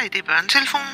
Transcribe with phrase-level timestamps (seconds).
[0.00, 0.86] Hej, det er børnetelefonen.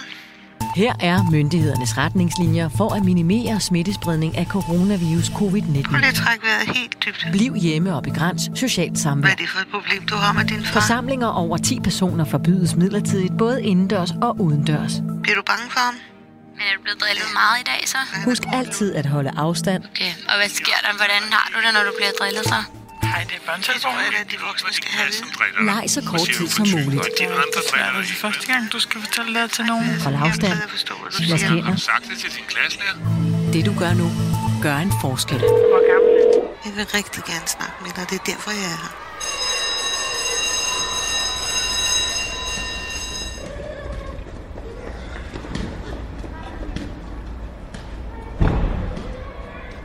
[0.77, 6.07] Her er myndighedernes retningslinjer for at minimere smittespredning af coronavirus Prøv lige covid-19.
[6.07, 7.27] at trække vejret helt dybt.
[7.33, 9.29] Bliv hjemme og begræns socialt Hvad samvær.
[9.29, 10.73] er det for et problem, du har med din far?
[10.81, 14.93] Forsamlinger over 10 personer forbydes midlertidigt både indendørs og udendørs.
[15.23, 15.95] Bliver du bange for ham?
[16.57, 17.99] Men er du blevet drillet meget i dag så?
[18.25, 19.85] Husk altid at holde afstand.
[19.85, 20.93] Okay, og hvad sker der?
[20.97, 22.61] Hvordan har du det, når du bliver drillet så?
[23.15, 23.45] Hej, det er
[23.75, 23.81] Det
[24.13, 25.11] jeg, at de voksne skal have
[25.57, 25.67] vide.
[25.73, 27.03] Leg så kort tid som muligt.
[27.19, 27.35] Det er
[28.07, 29.89] det er første gang, du skal fortælle det til nogen.
[30.07, 30.53] Hold afstand.
[30.65, 31.55] Jeg forstår, hvad du Vask siger.
[31.55, 31.77] hænder.
[31.91, 32.97] sagt det til din klasselærer?
[33.53, 34.09] Det du gør nu,
[34.67, 35.39] gør en forskel.
[35.73, 36.41] Hvor gammel er du?
[36.67, 38.05] Jeg vil rigtig gerne snakke med dig.
[38.11, 38.93] Det er derfor, jeg er her.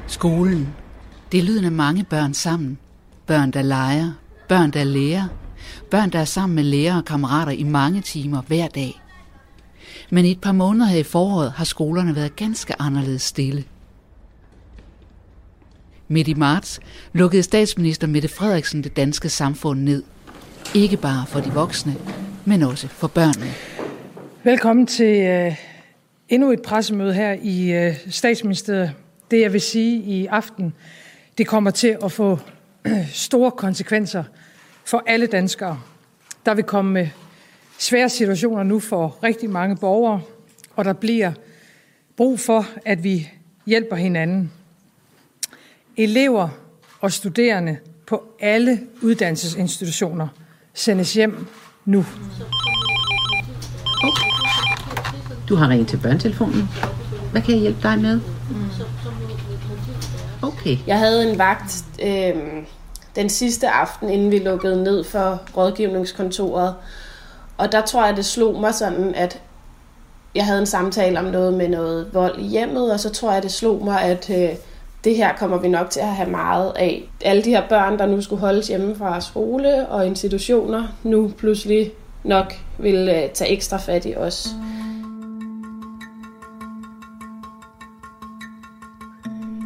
[0.07, 0.73] Skolen.
[1.31, 2.79] Det er lyden af mange børn sammen.
[3.31, 4.11] Børn, der leger.
[4.47, 5.27] Børn, der lærer.
[5.89, 9.01] Børn, der er sammen med lærere og kammerater i mange timer hver dag.
[10.09, 13.63] Men i et par måneder her i foråret har skolerne været ganske anderledes stille.
[16.07, 16.79] Midt i marts
[17.13, 20.03] lukkede statsminister Mette Frederiksen det danske samfund ned.
[20.75, 21.95] Ikke bare for de voksne,
[22.45, 23.51] men også for børnene.
[24.43, 25.55] Velkommen til øh,
[26.29, 28.91] endnu et pressemøde her i øh, statsministeriet.
[29.31, 30.73] Det jeg vil sige i aften,
[31.37, 32.39] det kommer til at få
[33.27, 34.23] store konsekvenser
[34.85, 35.79] for alle danskere.
[36.45, 37.11] Der vil komme øh,
[37.79, 40.21] svære situationer nu for rigtig mange borgere,
[40.75, 41.31] og der bliver
[42.17, 43.29] brug for, at vi
[43.65, 44.51] hjælper hinanden.
[45.97, 46.49] Elever
[46.99, 50.27] og studerende på alle uddannelsesinstitutioner
[50.73, 51.47] sendes hjem
[51.85, 52.05] nu.
[55.49, 56.69] Du har ringet til børnetelefonen.
[57.31, 58.19] Hvad kan jeg hjælpe dig med?
[60.61, 60.77] Okay.
[60.87, 62.35] Jeg havde en vagt øh,
[63.15, 66.75] den sidste aften, inden vi lukkede ned for rådgivningskontoret.
[67.57, 69.39] Og der tror jeg, det slog mig sådan, at
[70.35, 73.43] jeg havde en samtale om noget med noget vold i hjemmet, og så tror jeg,
[73.43, 74.49] det slog mig, at øh,
[75.03, 77.03] det her kommer vi nok til at have meget af.
[77.21, 81.91] Alle de her børn, der nu skulle holdes hjemme fra skole og institutioner, nu pludselig
[82.23, 84.49] nok vil øh, tage ekstra fat i os.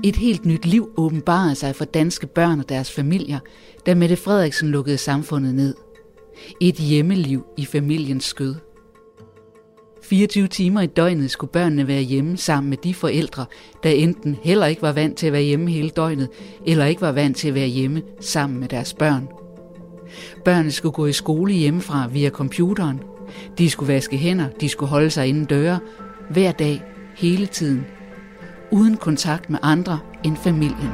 [0.05, 3.39] Et helt nyt liv åbenbarede sig for danske børn og deres familier,
[3.85, 5.75] da Mette Frederiksen lukkede samfundet ned.
[6.61, 8.55] Et hjemmeliv i familiens skød.
[10.03, 13.45] 24 timer i døgnet skulle børnene være hjemme sammen med de forældre,
[13.83, 16.29] der enten heller ikke var vant til at være hjemme hele døgnet,
[16.65, 19.27] eller ikke var vant til at være hjemme sammen med deres børn.
[20.45, 22.99] Børnene skulle gå i skole hjemmefra via computeren.
[23.57, 25.79] De skulle vaske hænder, de skulle holde sig inden døre,
[26.29, 26.83] hver dag,
[27.15, 27.85] hele tiden,
[28.71, 30.91] uden kontakt med andre end familien.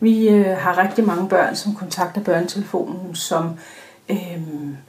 [0.00, 3.58] Vi øh, har rigtig mange børn, som kontakter børnetelefonen, som
[4.08, 4.38] øh,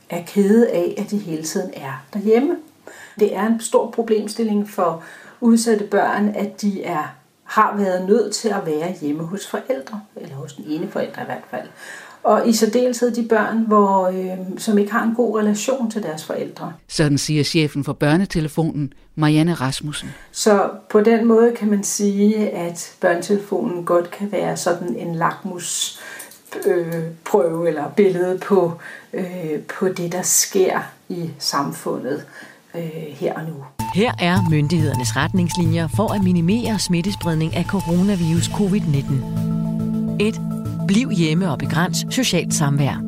[0.10, 2.58] er kede af, at de hele tiden er derhjemme.
[3.20, 5.04] Det er en stor problemstilling for
[5.42, 7.16] udsatte børn, at de er
[7.50, 11.26] har været nødt til at være hjemme hos forældre, eller hos den ene forælder i
[11.26, 11.68] hvert fald.
[12.24, 16.24] Og i særdeleshed de børn, hvor, øh, som ikke har en god relation til deres
[16.24, 16.74] forældre.
[16.88, 20.10] Sådan siger chefen for børnetelefonen, Marianne Rasmussen.
[20.32, 26.00] Så på den måde kan man sige, at børnetelefonen godt kan være sådan en lakmus
[26.66, 28.74] øh, prøve eller billede på,
[29.14, 30.80] øh, på det, der sker
[31.10, 32.26] i samfundet
[32.76, 32.82] øh,
[33.12, 33.56] her og nu.
[33.96, 39.14] Her er myndighedernes retningslinjer for at minimere smittespredning af coronavirus covid-19.
[40.20, 40.59] 1.
[40.90, 43.02] Bliv hjemme og begræns socialt samvær.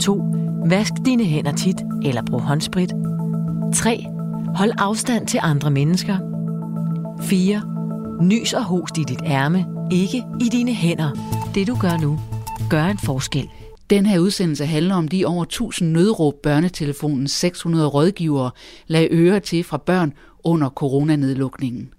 [0.00, 0.24] 2.
[0.66, 2.92] Vask dine hænder tit eller brug håndsprit.
[3.74, 4.06] 3.
[4.54, 6.18] Hold afstand til andre mennesker.
[7.22, 7.62] 4.
[8.22, 11.10] Nys og host i dit ærme, ikke i dine hænder.
[11.54, 12.20] Det du gør nu,
[12.70, 13.48] gør en forskel.
[13.90, 18.50] Den her udsendelse handler om de over 1000 nødråb børnetelefonens 600 rådgivere
[18.86, 20.12] lagde øre til fra børn
[20.44, 21.90] under coronanedlukningen.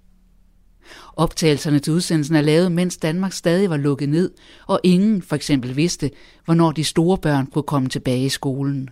[1.18, 4.30] Optagelserne til udsendelsen er lavet, mens Danmark stadig var lukket ned,
[4.66, 6.10] og ingen for eksempel vidste,
[6.44, 8.90] hvornår de store børn kunne komme tilbage i skolen.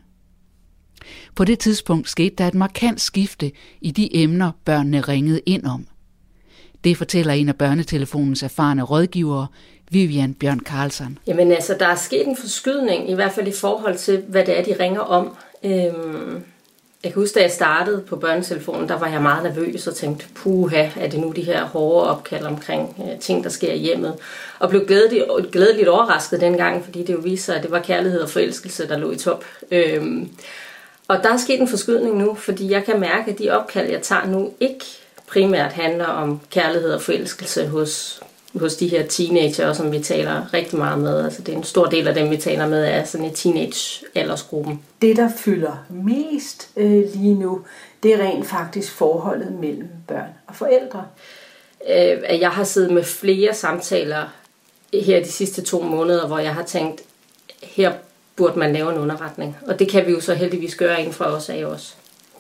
[1.35, 5.87] På det tidspunkt skete der et markant skifte i de emner, børnene ringede ind om.
[6.85, 9.47] Det fortæller en af børnetelefonens erfarne rådgivere,
[9.91, 11.19] Vivian Bjørn Carlsen.
[11.27, 14.59] Jamen altså, der er sket en forskydning, i hvert fald i forhold til, hvad det
[14.59, 15.37] er, de ringer om.
[15.65, 16.45] Øhm,
[17.07, 20.27] jeg kan huske, da jeg startede på børnetelefonen, der var jeg meget nervøs og tænkte,
[20.35, 24.15] puha, er det nu de her hårde opkald omkring øh, ting, der sker i hjemmet?
[24.59, 28.21] Og blev glædeligt, glædeligt overrasket dengang, fordi det jo viste sig, at det var kærlighed
[28.21, 29.45] og forelskelse, der lå i top.
[29.71, 30.29] Øhm,
[31.09, 34.03] og der er sket en forskydning nu, fordi jeg kan mærke, at de opkald, jeg
[34.03, 34.85] tager nu, ikke
[35.27, 38.21] primært handler om kærlighed og forelskelse hos
[38.59, 41.25] hos de her teenager, som vi taler rigtig meget med.
[41.25, 44.83] Altså det er en stor del af dem, vi taler med, er sådan i teenage-aldersgruppen.
[45.03, 47.61] Det, der fylder mest øh, lige nu,
[48.03, 51.05] det er rent faktisk forholdet mellem børn og forældre.
[51.89, 54.23] Øh, jeg har siddet med flere samtaler
[54.93, 57.03] her de sidste to måneder, hvor jeg har tænkt,
[57.63, 57.93] her
[58.37, 59.57] burde man lave en underretning.
[59.67, 61.95] Og det kan vi jo så heldigvis gøre en fra os af også.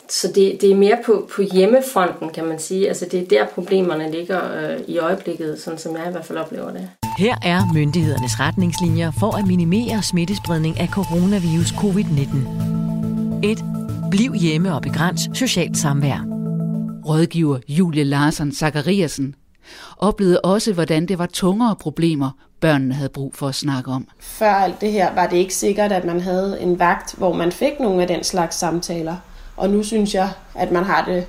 [0.08, 2.88] Så det, det er mere på, på hjemmefronten, kan man sige.
[2.88, 6.38] Altså det er der problemerne ligger øh, i øjeblikket, sådan som jeg i hvert fald
[6.38, 6.90] oplever det.
[7.18, 12.36] Her er myndighedernes retningslinjer for at minimere smittespredning af coronavirus covid-19.
[13.42, 13.64] 1.
[14.10, 16.26] Bliv hjemme og begræns socialt samvær.
[17.08, 19.34] Rådgiver Julie Larsen Zachariasen
[19.98, 22.30] oplevede også, hvordan det var tungere problemer,
[22.60, 24.08] børnene havde brug for at snakke om.
[24.20, 27.52] Før alt det her var det ikke sikkert, at man havde en vagt, hvor man
[27.52, 29.16] fik nogle af den slags samtaler.
[29.56, 31.26] Og nu synes jeg, at man har det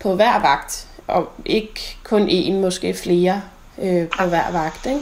[0.00, 3.42] på hver vagt, og ikke kun én, måske flere
[3.78, 4.86] øh, på hver vagt.
[4.86, 5.00] Ikke?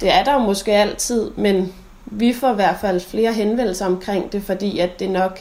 [0.00, 1.72] Det er der jo måske altid, men
[2.06, 5.40] vi får i hvert fald flere henvendelser omkring det, fordi at det nok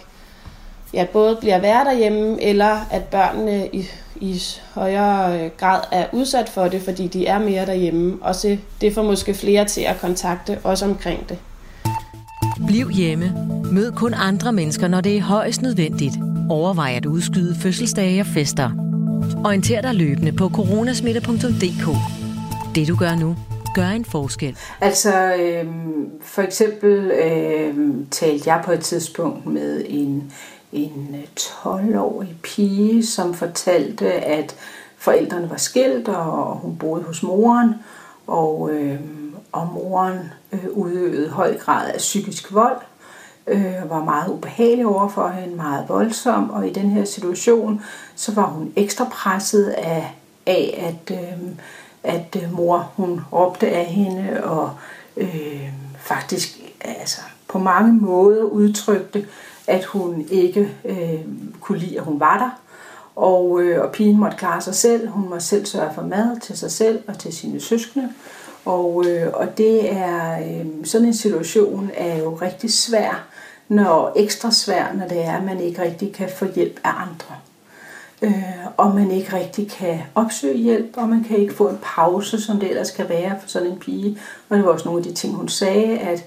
[0.94, 4.42] ja, både bliver værd derhjemme, eller at børnene i, i
[4.74, 8.18] højere øh, grad er udsat for det, fordi de er mere derhjemme.
[8.22, 11.38] Og så det får måske flere til at kontakte os omkring det.
[12.68, 13.34] Bliv hjemme.
[13.72, 16.14] Mød kun andre mennesker, når det er højst nødvendigt.
[16.50, 18.70] Overvej at udskyde fødselsdage og fester.
[19.46, 21.88] Orienter dig løbende på coronasmitte.dk.
[22.76, 23.36] Det du gør nu,
[23.76, 24.58] gør en forskel.
[24.82, 25.66] Altså, øh,
[26.22, 27.76] for eksempel øh,
[28.12, 30.32] talte jeg på et tidspunkt med en,
[30.72, 34.56] en øh, 12-årig pige, som fortalte, at
[34.98, 37.74] forældrene var skilt, og hun boede hos moren,
[38.28, 39.00] og, øh,
[39.52, 40.20] og moren
[40.54, 42.78] øh, udøvede høj grad af psykisk vold
[43.48, 47.82] øh, var meget ubehagelig overfor hende, meget voldsom, og i den her situation,
[48.16, 50.16] så var hun ekstra presset af,
[50.46, 51.40] af at, øh,
[52.04, 54.72] at øh, mor hun råbte af hende, og
[55.18, 55.70] øh,
[56.00, 59.28] faktisk altså, på mange måder udtrykte,
[59.68, 61.20] at hun ikke øh,
[61.62, 62.60] kunne lide, at hun var der.
[63.16, 65.08] Og, øh, og pigen måtte klare sig selv.
[65.08, 68.10] Hun måtte selv sørge for mad til sig selv og til sine søskende.
[68.66, 73.28] Og, øh, og det er øh, sådan en situation er jo rigtig svær
[73.68, 77.36] når ekstra svær, når det er, at man ikke rigtig kan få hjælp af andre.
[78.22, 82.42] Øh, og man ikke rigtig kan opsøge hjælp, og man kan ikke få en pause,
[82.42, 84.18] som det ellers kan være for sådan en pige.
[84.50, 86.26] Og det var også nogle af de ting, hun sagde, at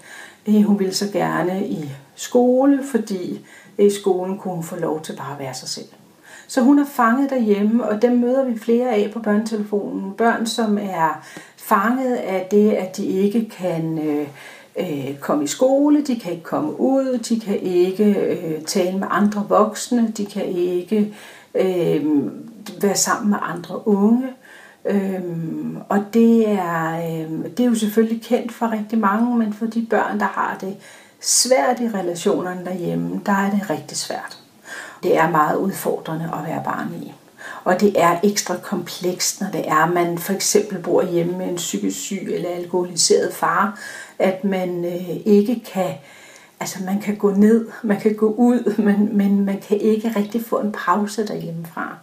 [0.49, 3.47] øh, hun ville så gerne i skole, fordi
[3.79, 5.89] øh, i skolen kunne hun få lov til bare at være sig selv.
[6.49, 10.13] Så hun er fanget derhjemme, og dem møder vi flere af på børnetelefonen.
[10.13, 11.25] Børn, som er
[11.69, 14.29] fanget af det, at de ikke kan øh,
[14.79, 19.07] øh, komme i skole, de kan ikke komme ud, de kan ikke øh, tale med
[19.11, 21.15] andre voksne, de kan ikke
[21.55, 22.05] øh,
[22.83, 24.29] være sammen med andre unge.
[24.85, 29.67] Øhm, og det er, øhm, det er jo selvfølgelig kendt for rigtig mange, men for
[29.67, 30.77] de børn, der har det
[31.21, 34.39] svært i relationerne derhjemme, der er det rigtig svært.
[35.03, 37.13] Det er meget udfordrende at være barn i.
[37.65, 41.49] Og det er ekstra komplekst, når det er, at man for eksempel bor hjemme med
[41.49, 43.81] en psykisk syg eller alkoholiseret far,
[44.19, 45.95] at man øh, ikke kan,
[46.61, 50.45] altså man kan gå ned, man kan gå ud, men, men man kan ikke rigtig
[50.45, 51.97] få en pause derhjemmefra.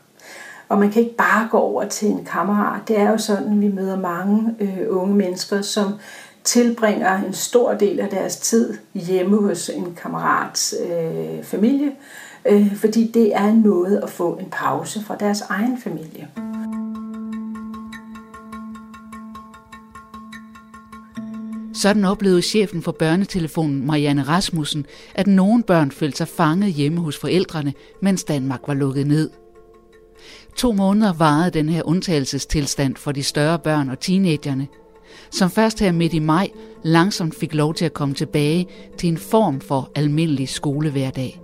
[0.69, 2.81] Og man kan ikke bare gå over til en kammerat.
[2.87, 5.93] Det er jo sådan, vi møder mange øh, unge mennesker, som
[6.43, 11.93] tilbringer en stor del af deres tid hjemme hos en kammerats øh, familie, øh,
[12.45, 16.27] Øh, fordi det er en måde at få en pause fra deres egen familie.
[21.73, 24.85] Sådan oplevede chefen for børnetelefonen Marianne Rasmussen,
[25.15, 29.29] at nogle børn følte sig fanget hjemme hos forældrene, mens Danmark var lukket ned.
[30.55, 34.67] To måneder varede den her undtagelsestilstand for de større børn og teenagerne,
[35.31, 36.49] som først her midt i maj
[36.83, 41.42] langsomt fik lov til at komme tilbage til en form for almindelig skolehverdag.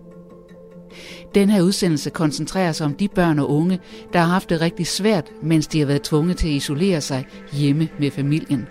[1.35, 3.79] Den her udsendelse koncentrerer sig om de børn og unge,
[4.13, 7.27] der har haft det rigtig svært, mens de har været tvunget til at isolere sig
[7.51, 8.67] hjemme med familien.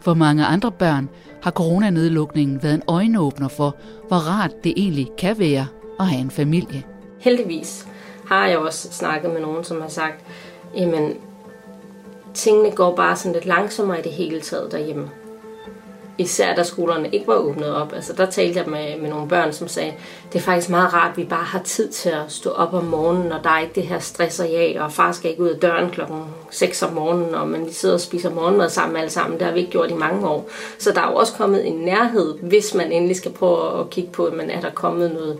[0.00, 1.08] For mange andre børn
[1.42, 3.76] har coronanedlukningen været en øjenåbner for,
[4.08, 5.66] hvor rart det egentlig kan være
[6.00, 6.82] at have en familie.
[7.20, 7.86] Heldigvis
[8.26, 10.24] har jeg også snakket med nogen, som har sagt,
[10.76, 11.14] jamen
[12.34, 15.10] tingene går bare sådan lidt langsommere i det hele taget derhjemme
[16.18, 17.92] især da skolerne ikke var åbnet op.
[17.92, 19.94] Altså der talte jeg med, med nogle børn, som sagde,
[20.32, 22.84] det er faktisk meget rart, at vi bare har tid til at stå op om
[22.84, 25.48] morgenen, og der er ikke det her stress og jag, og far skal ikke ud
[25.48, 29.10] af døren klokken 6 om morgenen, og man lige sidder og spiser morgenmad sammen alle
[29.10, 29.38] sammen.
[29.38, 30.48] Det har vi ikke gjort i mange år.
[30.78, 34.10] Så der er jo også kommet en nærhed, hvis man endelig skal prøve at kigge
[34.10, 35.38] på, men er der kommet noget,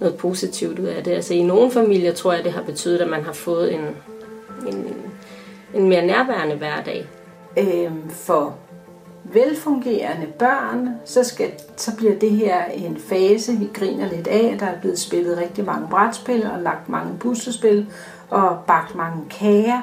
[0.00, 1.12] noget positivt ud af det.
[1.12, 3.96] Altså i nogle familier tror jeg, det har betydet, at man har fået en,
[4.66, 4.94] en,
[5.74, 7.06] en mere nærværende hverdag
[7.58, 8.56] Øhm, for
[9.32, 14.56] velfungerende børn, så, skal, så bliver det her en fase, vi griner lidt af.
[14.58, 17.86] Der er blevet spillet rigtig mange brætspil og lagt mange puslespil
[18.30, 19.80] og bagt mange kager.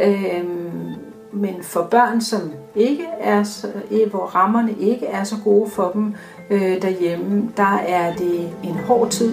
[0.00, 0.94] Øhm,
[1.32, 3.68] men for børn, som ikke er, så,
[4.10, 6.14] hvor rammerne ikke er så gode for dem
[6.50, 9.32] øh, derhjemme, der er det en hård tid.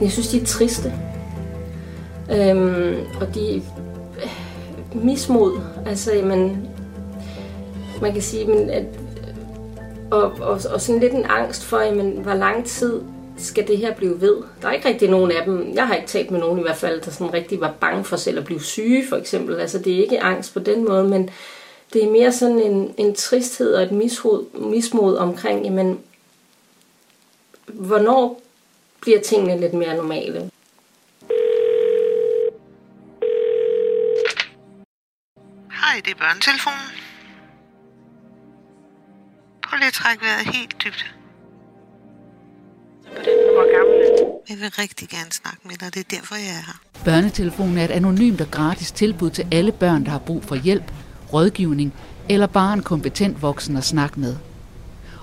[0.00, 0.92] Jeg synes, de er triste.
[2.32, 3.62] Øhm, og de
[4.94, 5.60] mismod.
[5.86, 6.68] Altså, man,
[8.02, 8.84] man kan sige, men at,
[10.10, 13.02] og, og, og sådan lidt en angst for, jamen, hvor lang tid
[13.36, 14.36] skal det her blive ved?
[14.62, 16.76] Der er ikke rigtig nogen af dem, jeg har ikke talt med nogen i hvert
[16.76, 19.56] fald, der sådan rigtig var bange for selv at blive syge, for eksempel.
[19.60, 21.30] Altså, det er ikke angst på den måde, men
[21.92, 25.98] det er mere sådan en, en tristhed og et mismod, mismod omkring, jamen,
[27.66, 28.40] hvornår
[29.00, 30.50] bliver tingene lidt mere normale?
[35.98, 36.88] Hej, det er børnetelefonen.
[39.62, 41.14] Prøv lige at trække vejret helt dybt.
[44.48, 47.04] Jeg vil rigtig gerne snakke med dig, det er derfor, jeg er her.
[47.04, 50.92] Børnetelefonen er et anonymt og gratis tilbud til alle børn, der har brug for hjælp,
[51.32, 51.94] rådgivning
[52.28, 54.36] eller bare en kompetent voksen at snakke med.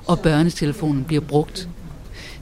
[0.07, 1.69] Og børnetelefonen bliver brugt.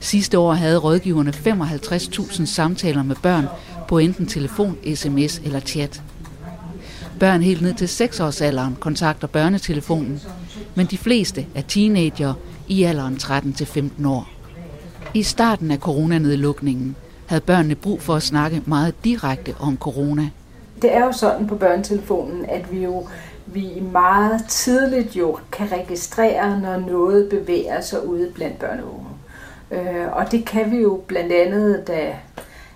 [0.00, 3.46] Sidste år havde rådgiverne 55.000 samtaler med børn
[3.88, 6.02] på enten telefon, sms eller chat.
[7.24, 10.20] Børn helt ned til 6-årsalderen kontakter børnetelefonen,
[10.74, 12.34] men de fleste er teenager
[12.68, 14.28] i alderen 13-15 år.
[15.14, 20.28] I starten af coronanedlukningen havde børnene brug for at snakke meget direkte om corona.
[20.82, 23.08] Det er jo sådan på børnetelefonen, at vi jo
[23.46, 29.10] vi meget tidligt jo kan registrere, når noget bevæger sig ude blandt børn og unge.
[29.70, 32.14] Øh, og det kan vi jo blandt andet, da,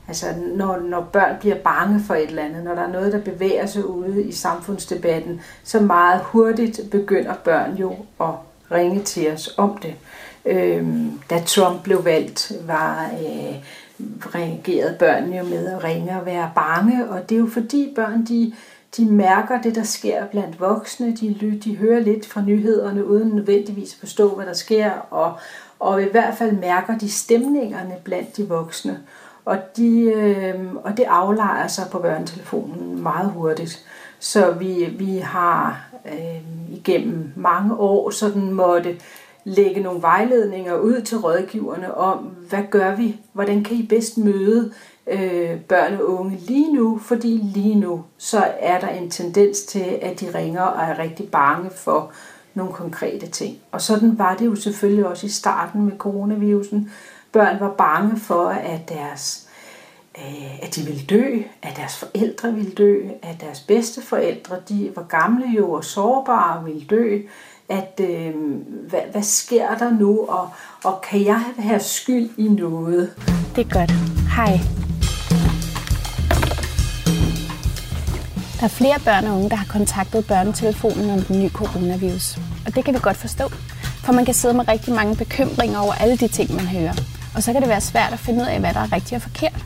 [0.08, 3.20] altså når, når børn bliver bange for et eller andet, når der er noget, der
[3.20, 8.34] bevæger sig ude i samfundsdebatten, så meget hurtigt begynder børn jo at
[8.72, 9.94] ringe til os om det.
[10.44, 13.56] Øhm, da Trump blev valgt, var øh,
[14.34, 18.24] reagerede børn jo med at ringe og være bange, og det er jo fordi børn,
[18.24, 18.52] de,
[18.96, 23.92] de mærker det, der sker blandt voksne, de, de hører lidt fra nyhederne, uden nødvendigvis
[23.92, 25.38] at forstå, hvad der sker, og,
[25.78, 28.98] og i hvert fald mærker de stemningerne blandt de voksne.
[29.48, 33.84] Og, de, øh, og det aflejer sig på børnetelefonen meget hurtigt.
[34.18, 38.96] Så vi, vi har øh, igennem mange år sådan måtte
[39.44, 44.72] lægge nogle vejledninger ud til rådgiverne om, hvad gør vi, hvordan kan I bedst møde
[45.06, 49.98] øh, børn og unge lige nu, fordi lige nu så er der en tendens til,
[50.02, 52.10] at de ringer og er rigtig bange for
[52.54, 53.56] nogle konkrete ting.
[53.72, 56.90] Og sådan var det jo selvfølgelig også i starten med coronavirusen.
[57.32, 59.48] Børn var bange for, at deres
[60.18, 64.92] øh, at de ville dø, at deres forældre ville dø, at deres bedste forældre, de
[64.96, 67.18] var gamle jo og sårbare og ville dø,
[67.68, 68.34] at øh,
[68.88, 70.48] hvad, hvad sker der nu, og,
[70.84, 73.14] og kan jeg have skyld i noget?
[73.56, 73.90] Det er godt.
[74.36, 74.60] Hej.
[78.60, 82.38] Der er flere børn og unge, der har kontaktet børnetelefonen om den nye coronavirus.
[82.66, 83.48] Og det kan vi godt forstå,
[84.04, 87.17] for man kan sidde med rigtig mange bekymringer over alle de ting, man hører.
[87.38, 89.22] Og så kan det være svært at finde ud af, hvad der er rigtigt og
[89.22, 89.64] forkert.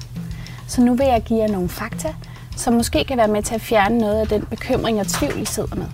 [0.69, 2.14] Så nu vil jeg give jer nogle fakta,
[2.57, 5.45] som måske kan være med til at fjerne noget af den bekymring og tvivl, I
[5.45, 5.87] sidder med.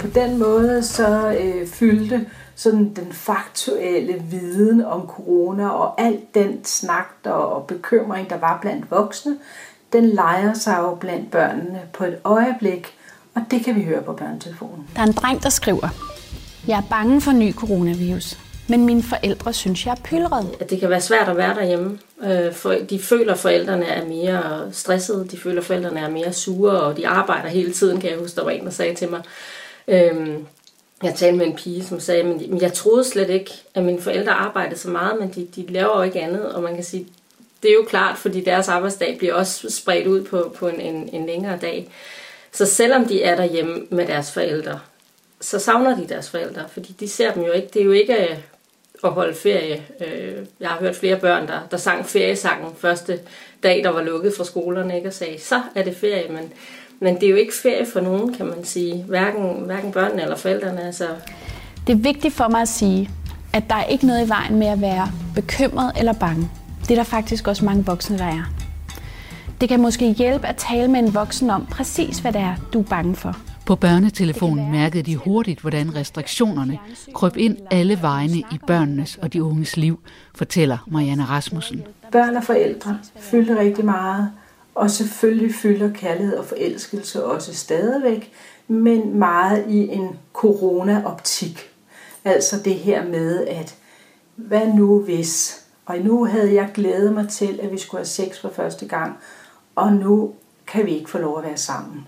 [0.00, 6.64] På den måde så øh, fyldte sådan den faktuelle viden om corona og alt den
[6.64, 9.36] snak og bekymring, der var blandt voksne,
[9.92, 12.86] den leger sig jo blandt børnene på et øjeblik,
[13.34, 14.86] og det kan vi høre på børnetelefonen.
[14.96, 15.88] Der er en dreng, der skriver,
[16.66, 20.56] Jeg er bange for ny coronavirus, men mine forældre synes, jeg er pylret.
[20.60, 21.98] At det kan være svært at være derhjemme.
[22.24, 26.32] Øh, for de føler, at forældrene er mere stressede, de føler, at forældrene er mere
[26.32, 29.10] sure, og de arbejder hele tiden, kan jeg huske, der var en, der sagde til
[29.10, 29.22] mig.
[29.88, 30.46] Øhm,
[31.02, 34.32] jeg talte med en pige, som sagde, men jeg troede slet ikke, at mine forældre
[34.32, 37.06] arbejdede så meget, men de, de laver jo ikke andet, og man kan sige,
[37.62, 41.08] det er jo klart, fordi deres arbejdsdag bliver også spredt ud på, på en, en,
[41.12, 41.90] en længere dag.
[42.52, 44.80] Så selvom de er derhjemme med deres forældre,
[45.40, 47.68] så savner de deres forældre, fordi de ser dem jo ikke.
[47.74, 48.42] Det er jo ikke
[49.04, 49.82] at holde ferie.
[50.00, 53.18] Øh, jeg har hørt flere børn, der, der sang feriesangen første
[53.62, 55.08] dag, der var lukket fra skolerne, ikke?
[55.08, 56.52] og sagde, så er det ferie, men,
[57.00, 59.04] men det er jo ikke ferie for nogen, kan man sige.
[59.08, 60.86] Hverken, hverken børnene eller forældrene.
[60.86, 61.06] Altså.
[61.86, 63.10] Det er vigtigt for mig at sige,
[63.52, 66.50] at der er ikke noget i vejen med at være bekymret eller bange.
[66.82, 68.42] Det er der faktisk også mange voksne, der er.
[69.60, 72.80] Det kan måske hjælpe at tale med en voksen om præcis, hvad det er, du
[72.80, 73.36] er bange for.
[73.72, 76.78] På børnetelefonen mærkede de hurtigt, hvordan restriktionerne
[77.14, 80.00] krøb ind alle vegne i børnenes og de unges liv,
[80.34, 81.82] fortæller Marianne Rasmussen.
[82.10, 84.30] Børn og forældre fyldte rigtig meget,
[84.74, 88.32] Og selvfølgelig fylder kærlighed og forelskelse også stadigvæk,
[88.68, 91.58] men meget i en corona-optik.
[92.24, 93.74] Altså det her med, at
[94.36, 95.64] hvad nu hvis?
[95.86, 99.16] Og nu havde jeg glædet mig til, at vi skulle have sex for første gang,
[99.76, 100.32] og nu
[100.66, 102.06] kan vi ikke få lov at være sammen.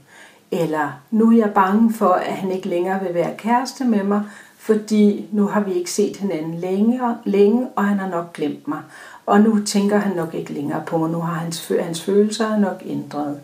[0.51, 4.23] Eller nu er jeg bange for, at han ikke længere vil være kæreste med mig,
[4.59, 8.81] fordi nu har vi ikke set hinanden længere, længe, og han har nok glemt mig.
[9.27, 12.83] Og nu tænker han nok ikke længere på mig, nu har hans, hans følelser nok
[12.87, 13.41] ændret.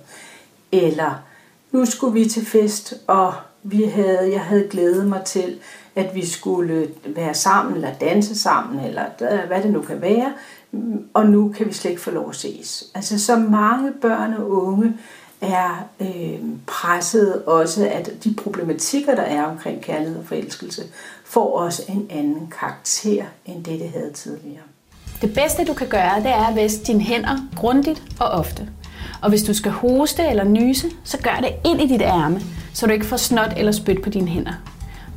[0.72, 1.22] Eller
[1.72, 5.58] nu skulle vi til fest, og vi havde, jeg havde glædet mig til,
[5.96, 9.04] at vi skulle være sammen, eller danse sammen, eller
[9.46, 10.32] hvad det nu kan være,
[11.14, 12.84] og nu kan vi slet ikke få lov at ses.
[12.94, 14.96] Altså så mange børn og unge
[15.40, 20.82] er øh, presset også, at de problematikker, der er omkring kærlighed og forelskelse,
[21.24, 24.62] får også en anden karakter, end det, det havde tidligere.
[25.22, 28.68] Det bedste, du kan gøre, det er at vaske dine hænder grundigt og ofte.
[29.22, 32.40] Og hvis du skal hoste eller nyse, så gør det ind i dit ærme,
[32.74, 34.52] så du ikke får snot eller spyt på dine hænder.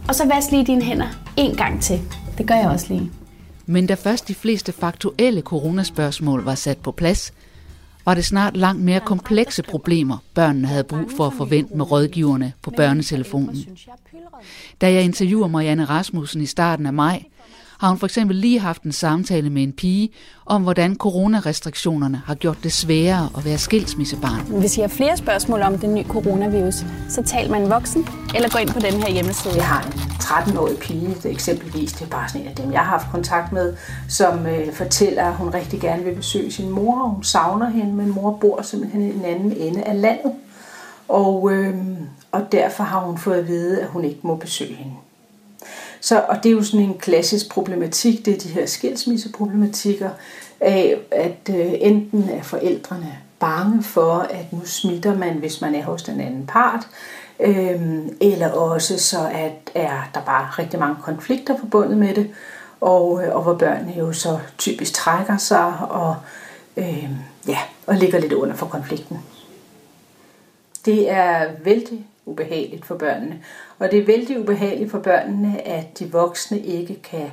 [0.07, 2.01] Og så vask lige dine hænder en gang til.
[2.37, 3.11] Det gør jeg også lige.
[3.65, 7.33] Men da først de fleste faktuelle coronaspørgsmål var sat på plads,
[8.05, 12.53] var det snart langt mere komplekse problemer, børnene havde brug for at forvente med rådgiverne
[12.61, 13.65] på børnetelefonen.
[14.81, 17.23] Da jeg interviewer Marianne Rasmussen i starten af maj,
[17.83, 20.09] har hun for eksempel lige haft en samtale med en pige
[20.45, 24.59] om, hvordan coronarestriktionerne har gjort det sværere at være skilsmissebarn.
[24.59, 26.75] Hvis I har flere spørgsmål om den nye coronavirus,
[27.09, 29.53] så tal med en voksen, eller gå ind på den her hjemmeside.
[29.55, 32.79] Jeg har en 13-årig pige, det eksempelvis, det er bare sådan en af dem, jeg
[32.79, 33.75] har haft kontakt med,
[34.09, 37.93] som øh, fortæller, at hun rigtig gerne vil besøge sin mor, og hun savner hende,
[37.93, 40.31] men mor bor simpelthen i en anden ende af landet.
[41.07, 41.75] Og, øh,
[42.31, 44.93] og derfor har hun fået at vide, at hun ikke må besøge hende.
[46.03, 50.09] Så, og det er jo sådan en klassisk problematik, det er de her skilsmisseproblematikker,
[50.59, 55.83] af at øh, enten er forældrene bange for, at nu smitter man, hvis man er
[55.83, 56.87] hos den anden part,
[57.39, 57.81] øh,
[58.21, 62.29] eller også så at er der bare rigtig mange konflikter forbundet med det,
[62.81, 66.15] og, øh, og hvor børnene jo så typisk trækker sig og,
[66.77, 67.09] øh,
[67.47, 69.19] ja, og ligger lidt under for konflikten.
[70.85, 73.39] Det er vældig ubehageligt for børnene.
[73.79, 77.31] Og det er vældig ubehageligt for børnene, at de voksne ikke kan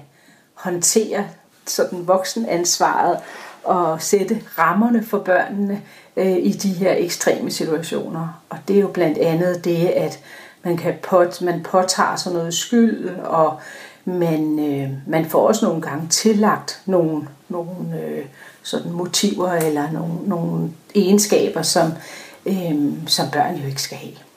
[0.54, 1.24] håndtere
[1.66, 3.18] sådan voksenansvaret
[3.64, 5.82] og sætte rammerne for børnene
[6.16, 8.42] øh, i de her ekstreme situationer.
[8.48, 10.20] Og det er jo blandt andet det, at
[10.62, 13.60] man, kan pot, man påtager sig noget skyld, og
[14.04, 18.24] man, øh, man får også nogle gange tillagt nogle, nogle øh,
[18.62, 21.92] sådan motiver eller nogle, nogle egenskaber, som,
[22.46, 22.74] øh,
[23.06, 24.29] som børn jo ikke skal have.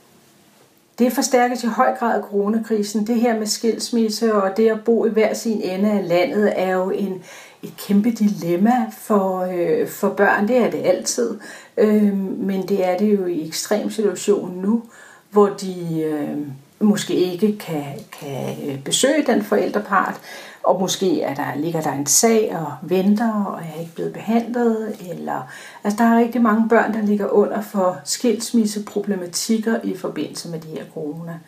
[0.99, 3.07] Det forstærkes i høj grad af coronakrisen.
[3.07, 6.71] Det her med skilsmisse og det at bo i hver sin ende af landet er
[6.71, 7.23] jo en,
[7.63, 10.47] et kæmpe dilemma for, øh, for børn.
[10.47, 11.39] Det er det altid.
[11.77, 14.83] Øh, men det er det jo i ekstrem situation nu,
[15.31, 16.37] hvor de øh,
[16.79, 17.83] måske ikke kan,
[18.19, 20.21] kan øh, besøge den forældrepart,
[20.63, 24.95] og måske er der, ligger der en sag og venter og er ikke blevet behandlet.
[25.11, 25.41] Eller,
[25.83, 30.67] altså der er rigtig mange børn, der ligger under for skilsmisseproblematikker i forbindelse med de
[30.67, 31.39] her corona.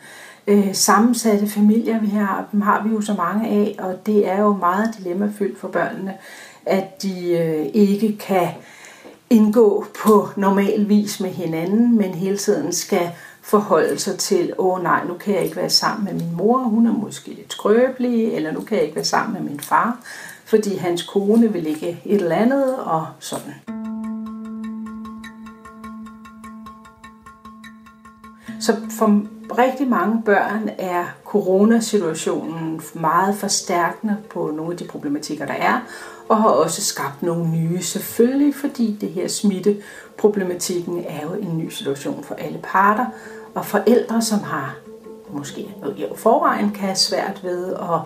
[0.46, 4.40] Øh, sammensatte familier, vi har, dem har vi jo så mange af, og det er
[4.42, 6.14] jo meget dilemmafyldt for børnene,
[6.66, 8.48] at de øh, ikke kan
[9.30, 13.10] indgå på normal vis med hinanden, men hele tiden skal
[13.46, 16.86] forholde sig til, åh nej, nu kan jeg ikke være sammen med min mor, hun
[16.86, 19.98] er måske lidt skrøbelig, eller nu kan jeg ikke være sammen med min far,
[20.44, 23.54] fordi hans kone vil ikke et eller andet, og sådan.
[28.60, 29.22] Så for
[29.58, 35.80] rigtig mange børn er coronasituationen meget forstærkende på nogle af de problematikker, der er,
[36.28, 39.76] og har også skabt nogle nye, selvfølgelig fordi det her smitte
[40.18, 43.06] problematikken er jo en ny situation for alle parter,
[43.54, 44.76] og forældre, som har
[45.30, 48.00] måske i forvejen kan have svært ved at,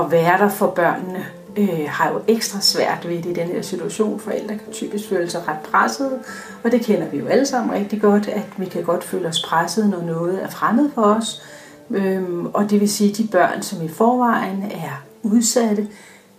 [0.00, 3.62] at være der for børnene, øh, har jo ekstra svært ved det i den her
[3.62, 4.20] situation.
[4.20, 6.18] Forældre kan typisk føle sig ret presset,
[6.64, 9.42] og det kender vi jo alle sammen rigtig godt, at vi kan godt føle os
[9.42, 11.42] presset, når noget er fremmed for os.
[11.90, 15.88] Øhm, og det vil sige, at de børn, som i forvejen er udsatte,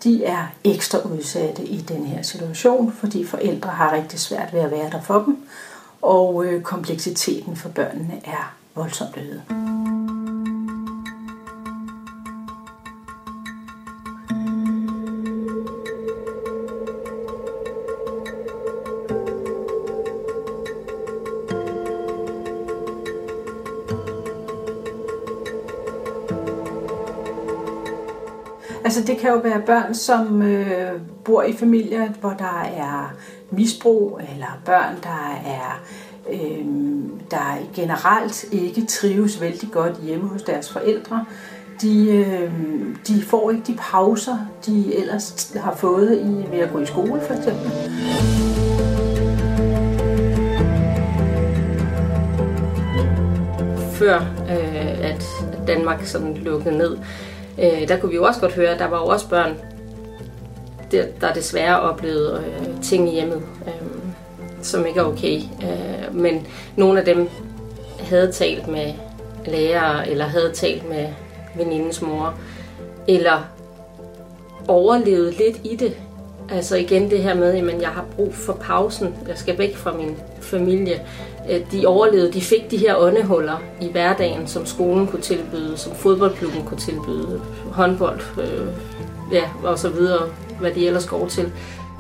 [0.04, 4.72] de er ekstra udsatte i den her situation, fordi forældre har rigtig svært ved at
[4.72, 5.38] være der for dem
[6.02, 9.77] og øh, kompleksiteten for børnene er voldsomt øget.
[29.08, 30.92] Det kan jo være børn, som øh,
[31.26, 33.14] bor i familier, hvor der er
[33.52, 35.84] misbrug, eller børn, der er
[36.30, 36.66] øh,
[37.32, 41.26] der generelt ikke trives vældig godt hjemme hos deres forældre,
[41.82, 42.52] de, øh,
[43.08, 47.22] de får ikke de pauser, de ellers har fået i, ved at gå i skole
[47.22, 47.72] for eksempel.
[53.92, 55.26] Før øh, at
[55.68, 56.98] Danmark sådan lukkede ned,
[57.60, 59.58] øh, der kunne vi jo også godt høre, at der var jo også børn,
[60.92, 63.88] der, der desværre oplevede øh, ting i hjemmet, øh,
[64.62, 65.42] som ikke er okay.
[65.64, 67.30] Øh, men nogle af dem
[68.00, 68.94] havde talt med
[69.46, 71.08] lærere, eller havde talt med
[71.56, 72.34] venindens mor,
[73.08, 73.44] eller
[74.68, 75.98] overlevede lidt i det.
[76.50, 79.94] Altså igen det her med, at jeg har brug for pausen, jeg skal væk fra
[79.98, 81.02] min familie.
[81.52, 85.96] Øh, de overlevede, de fik de her åndehuller i hverdagen, som skolen kunne tilbyde, som
[85.96, 88.68] fodboldklubben kunne tilbyde, håndbold, øh,
[89.32, 90.30] ja, og så videre,
[90.60, 91.52] hvad de ellers går til.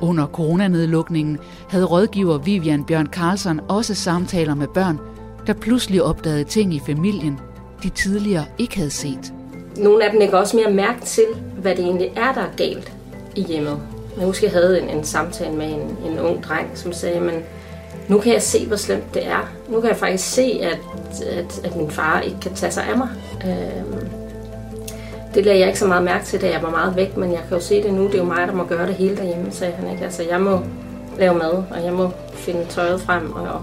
[0.01, 1.38] Under coronanedlukningen
[1.69, 4.99] havde rådgiver Vivian Bjørn Carlson også samtaler med børn,
[5.47, 7.39] der pludselig opdagede ting i familien,
[7.83, 9.33] de tidligere ikke havde set.
[9.77, 11.25] Nogle af dem lægger også mere mærke til,
[11.62, 12.93] hvad det egentlig er, der er galt
[13.36, 13.96] i hjemmet.
[14.17, 17.43] Jeg husker, jeg havde en, en samtale med en, en ung dreng, som sagde, men
[18.08, 19.49] nu kan jeg se, hvor slemt det er.
[19.69, 20.80] Nu kan jeg faktisk se, at,
[21.27, 23.10] at, at min far ikke kan tage sig af mig.
[23.45, 24.08] Øhm,
[25.34, 27.39] det lagde jeg ikke så meget mærke til, da jeg var meget væk, men jeg
[27.47, 28.03] kan jo se det nu.
[28.06, 29.91] Det er jo mig, der må gøre det hele derhjemme, sagde han.
[29.91, 30.03] Ikke?
[30.03, 30.60] Altså, jeg må
[31.17, 33.62] lave mad, og jeg må finde tøjet frem, og, og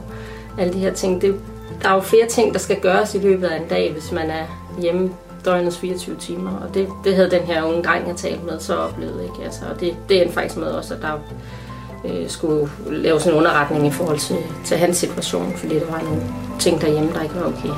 [0.59, 1.23] alle de her ting.
[1.23, 1.35] Det,
[1.83, 4.31] der er jo flere ting, der skal gøres i løbet af en dag, hvis man
[4.31, 5.11] er hjemme
[5.45, 6.51] døgnets 24 timer.
[6.51, 9.23] Og det, det havde den her unge dreng, jeg talte med, så oplevet.
[9.23, 9.45] Ikke?
[9.45, 11.13] Altså, og det, det endte faktisk med også, at der
[12.05, 16.23] øh, skulle laves en underretning i forhold til, til hans situation, fordi der var nogle
[16.59, 17.75] ting derhjemme, der ikke var okay.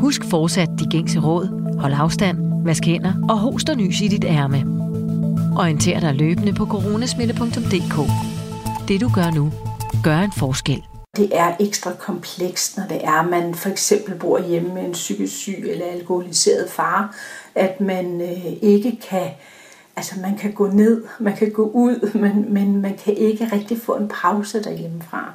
[0.00, 1.76] Husk fortsat de gængse råd.
[1.78, 4.95] Hold afstand, vask hænder og host og nys i dit ærme.
[5.58, 7.96] Orienter dig løbende på coronasmitte.dk.
[8.88, 9.52] Det du gør nu,
[10.04, 10.82] gør en forskel.
[11.16, 14.92] Det er ekstra komplekst, når det er, at man for eksempel bor hjemme med en
[14.92, 17.16] psykisk syg eller alkoholiseret far,
[17.54, 19.30] at man øh, ikke kan
[19.96, 23.80] altså man kan gå ned, man kan gå ud, men, men man kan ikke rigtig
[23.82, 25.34] få en pause derhjemmefra.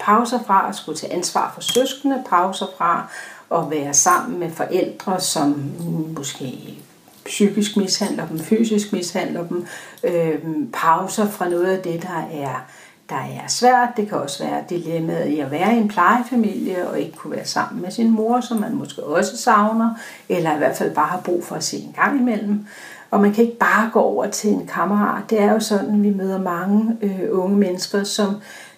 [0.00, 3.06] Pauser fra at skulle tage ansvar for søskende, pauser fra
[3.54, 5.70] at være sammen med forældre, som
[6.16, 6.78] måske
[7.24, 9.66] psykisk mishandler dem, fysisk mishandler dem,
[10.04, 10.38] øh,
[10.72, 12.66] pauser fra noget af det, der er,
[13.08, 13.88] der er svært.
[13.96, 17.44] Det kan også være dilemmaet i at være i en plejefamilie og ikke kunne være
[17.44, 19.94] sammen med sin mor, som man måske også savner,
[20.28, 22.66] eller i hvert fald bare har brug for at se en gang imellem.
[23.10, 25.22] Og man kan ikke bare gå over til en kammerat.
[25.30, 28.36] Det er jo sådan, vi møder mange øh, unge mennesker, som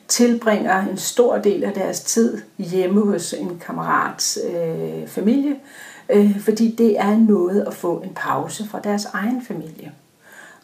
[0.08, 5.56] tilbringer en stor del af deres tid hjemme hos en kammerats øh, familie, øh,
[6.08, 9.92] øh, fordi det er en måde at få en pause fra deres egen familie.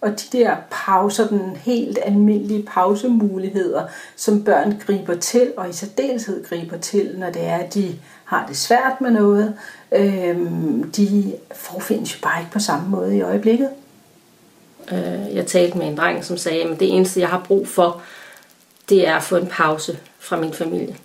[0.01, 6.45] Og de der pauser, den helt almindelige pausemuligheder, som børn griber til, og i særdeleshed
[6.45, 9.55] griber til, når det er, at de har det svært med noget,
[9.93, 10.39] øh,
[10.97, 13.69] de forfindes jo bare ikke på samme måde i øjeblikket.
[14.93, 18.03] Øh, jeg talte med en dreng, som sagde, at det eneste, jeg har brug for,
[18.89, 20.97] det er at få en pause fra min familie.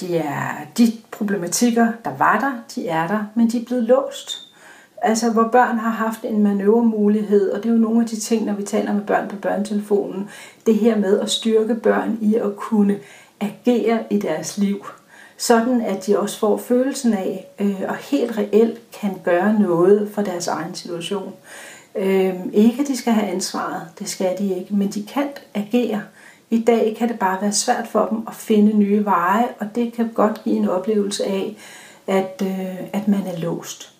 [0.00, 4.42] De, er, de problematikker, der var der, de er der, men de er blevet låst.
[5.02, 8.44] Altså, hvor børn har haft en manøvremulighed, og det er jo nogle af de ting,
[8.44, 10.28] når vi taler med børn på børnetelefonen,
[10.66, 12.98] det her med at styrke børn i at kunne
[13.40, 14.86] agere i deres liv,
[15.36, 20.22] sådan at de også får følelsen af, øh, og helt reelt kan gøre noget for
[20.22, 21.32] deres egen situation.
[21.94, 26.02] Øh, ikke at de skal have ansvaret, det skal de ikke, men de kan agere.
[26.50, 29.92] I dag kan det bare være svært for dem at finde nye veje, og det
[29.92, 31.56] kan godt give en oplevelse af,
[32.06, 33.92] at, øh, at man er låst.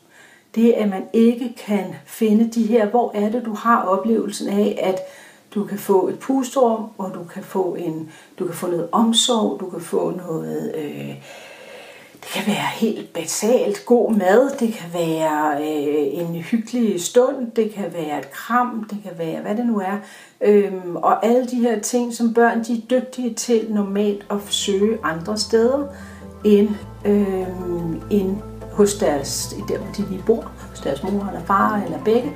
[0.55, 4.79] Det at man ikke kan finde de her, hvor er det, du har oplevelsen af,
[4.83, 5.01] at
[5.55, 9.61] du kan få et pusterum, og du kan få en, du kan få noget omsorg,
[9.61, 11.15] du kan få noget, øh,
[12.27, 17.75] det kan være helt basalt god mad, det kan være øh, en hyggelig stund, det
[17.75, 19.97] kan være et kram, det kan være hvad det nu er.
[20.41, 24.99] Øhm, og alle de her ting, som børn de er dygtige til normalt at søge
[25.03, 25.87] andre steder
[26.45, 26.69] end,
[27.05, 27.47] øh,
[28.11, 28.37] end
[28.73, 32.33] hos deres, der hvor de lige bor, hos deres mor eller far eller begge,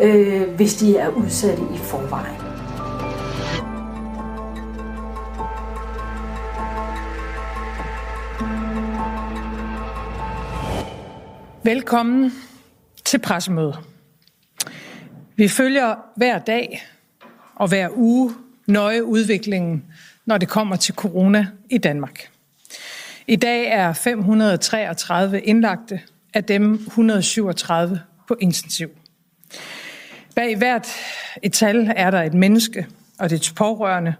[0.00, 2.43] øh, hvis de er udsatte i forvejen.
[11.64, 12.32] Velkommen
[13.04, 13.78] til pressemødet.
[15.36, 16.86] Vi følger hver dag
[17.54, 18.34] og hver uge
[18.66, 19.84] nøje udviklingen
[20.26, 22.30] når det kommer til corona i Danmark.
[23.26, 26.00] I dag er 533 indlagte,
[26.34, 28.90] af dem 137 på intensiv.
[30.36, 30.88] Bag hvert
[31.42, 32.86] et tal er der et menneske
[33.18, 34.14] og det pårørende,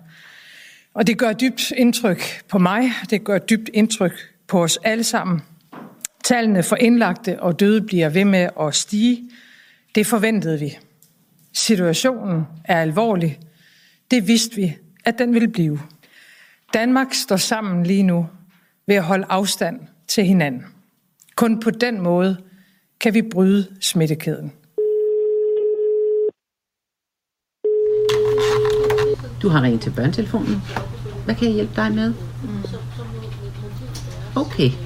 [0.94, 4.14] og det gør dybt indtryk på mig, det gør dybt indtryk
[4.46, 5.42] på os alle sammen.
[6.24, 9.30] Tallene for indlagte og døde bliver ved med at stige.
[9.94, 10.78] Det forventede vi.
[11.52, 13.40] Situationen er alvorlig.
[14.10, 15.80] Det vidste vi, at den ville blive.
[16.74, 18.26] Danmark står sammen lige nu
[18.86, 20.64] ved at holde afstand til hinanden.
[21.36, 22.36] Kun på den måde
[23.00, 24.52] kan vi bryde smittekæden.
[29.42, 30.56] Du har ringet til børnetelefonen.
[31.24, 32.14] Hvad kan jeg hjælpe dig med?
[34.36, 34.83] Okay.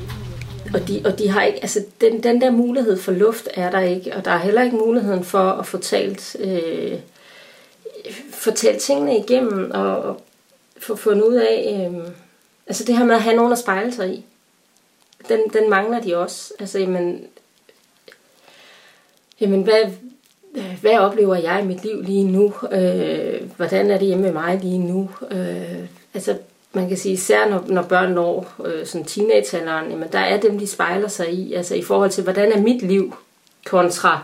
[0.74, 3.80] Og de, og de har ikke, altså den, den der mulighed for luft er der
[3.80, 6.98] ikke, og der er heller ikke muligheden for at få talt, øh,
[8.30, 10.20] få talt tingene igennem og, og
[10.78, 12.12] få fundet ud af, øh,
[12.66, 14.24] altså det her med at have nogen at spejle sig i,
[15.28, 16.52] den, den mangler de også.
[16.58, 17.26] Altså, jamen,
[19.40, 19.90] jamen hvad,
[20.80, 22.54] hvad oplever jeg i mit liv lige nu?
[22.72, 25.10] Øh, hvordan er det hjemme med mig lige nu?
[25.30, 26.36] Øh, altså,
[26.78, 30.58] man kan sige, især når, når børn når øh, sådan teenagealderen, jamen der er dem,
[30.58, 33.14] de spejler sig i, altså i forhold til, hvordan er mit liv
[33.66, 34.22] kontra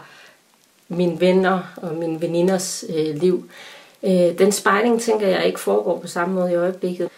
[0.89, 3.49] mine venner og mine veninders øh, liv.
[4.03, 7.09] Øh, den spejling, tænker jeg, ikke foregår på samme måde i øjeblikket.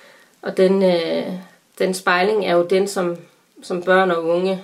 [0.43, 1.33] Og den, øh,
[1.79, 3.17] den spejling er jo den, som,
[3.63, 4.63] som børn og unge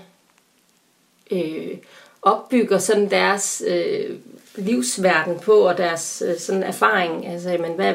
[1.31, 1.77] øh,
[2.23, 4.17] opbygger sådan deres øh,
[4.57, 7.27] livsverden på, og deres øh, sådan erfaring.
[7.27, 7.95] Altså, men hvad,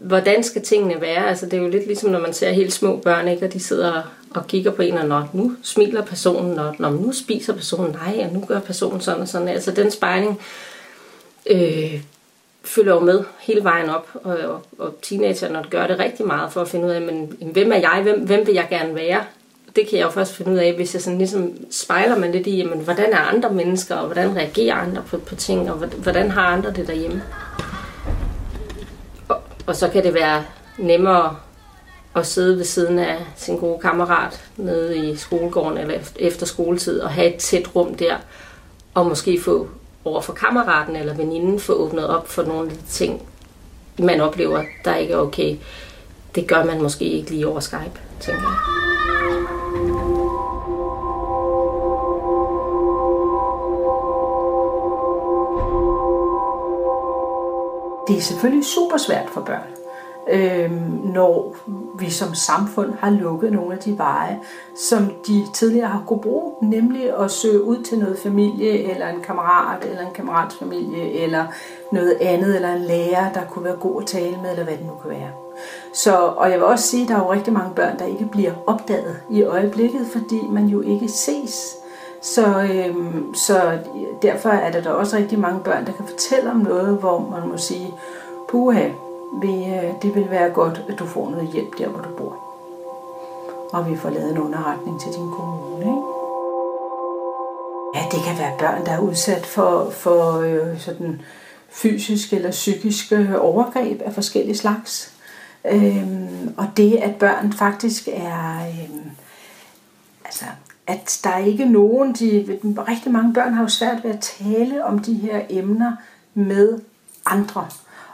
[0.00, 1.28] hvordan skal tingene være?
[1.28, 3.46] Altså, det er jo lidt ligesom, når man ser helt små børn, ikke?
[3.46, 4.02] og de sidder
[4.34, 8.26] og kigger på en, og når nu smiler personen, og når nu spiser personen, nej,
[8.26, 9.48] og nu gør personen sådan og sådan.
[9.48, 10.40] Altså, den spejling
[11.50, 12.02] øh,
[12.64, 16.60] følger jo med hele vejen op, og, og, og teenagerne gør det rigtig meget for
[16.60, 19.24] at finde ud af, men, hvem er jeg, hvem, hvem vil jeg gerne være?
[19.76, 22.46] Det kan jeg jo først finde ud af, hvis jeg sådan ligesom spejler mig lidt
[22.46, 26.30] i, jamen, hvordan er andre mennesker, og hvordan reagerer andre på, på ting, og hvordan
[26.30, 27.22] har andre det derhjemme?
[29.66, 30.44] Og så kan det være
[30.78, 31.36] nemmere
[32.16, 37.10] at sidde ved siden af sin gode kammerat nede i skolegården eller efter skoletid og
[37.10, 38.16] have et tæt rum der,
[38.94, 39.68] og måske få
[40.04, 43.22] over for kammeraten eller veninden få åbnet op for nogle af de ting,
[43.98, 45.56] man oplever, der ikke er okay.
[46.34, 49.63] Det gør man måske ikke lige over Skype, tænker jeg.
[58.08, 59.74] Det er selvfølgelig super svært for børn,
[60.30, 60.70] øh,
[61.14, 61.56] når
[61.98, 64.40] vi som samfund har lukket nogle af de veje,
[64.76, 69.20] som de tidligere har kunne bruge, nemlig at søge ud til noget familie, eller en
[69.20, 71.46] kammerat, eller en kammerats familie, eller
[71.92, 74.86] noget andet, eller en lærer, der kunne være god at tale med, eller hvad det
[74.86, 75.30] nu kan være.
[75.92, 78.28] Så, og jeg vil også sige, at der er jo rigtig mange børn, der ikke
[78.32, 81.76] bliver opdaget i øjeblikket, fordi man jo ikke ses.
[82.24, 83.78] Så, øhm, så
[84.22, 87.48] derfor er der da også rigtig mange børn, der kan fortælle om noget, hvor man
[87.48, 87.94] må sige,
[88.48, 88.88] puha,
[89.44, 92.36] øh, det vil være godt, at du får noget hjælp der, hvor du bor.
[93.72, 95.80] Og vi får lavet en underretning til din kommune.
[95.80, 96.02] Ikke?
[97.94, 101.22] Ja, det kan være børn, der er udsat for, for øh, sådan
[101.68, 105.12] fysiske eller psykiske overgreb af forskellige slags.
[105.64, 108.58] Øhm, og det, at børn faktisk er...
[108.66, 109.10] Øhm,
[110.24, 110.44] altså,
[110.86, 114.84] at der er ikke nogen, de, rigtig mange børn har jo svært ved at tale
[114.84, 115.92] om de her emner
[116.34, 116.78] med
[117.26, 117.66] andre.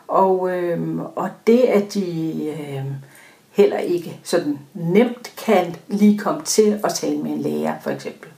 [0.09, 2.85] Og, øh, og det, at de øh,
[3.50, 8.28] heller ikke sådan nemt kan lige komme til at tale med en lærer, for eksempel,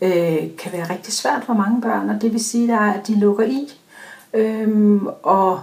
[0.00, 3.44] øh, kan være rigtig svært for mange børn, og det vil sige, at de lukker
[3.44, 3.68] i.
[4.34, 5.60] Øh, og,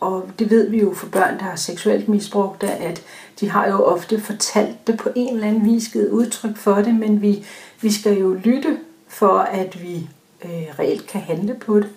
[0.00, 3.02] og det ved vi jo for børn, der har seksuelt misbrugt, at
[3.40, 6.94] de har jo ofte fortalt det på en eller anden vis, givet udtryk for det,
[6.94, 7.44] men vi,
[7.80, 10.08] vi skal jo lytte for, at vi
[10.44, 11.88] øh, reelt kan handle på det.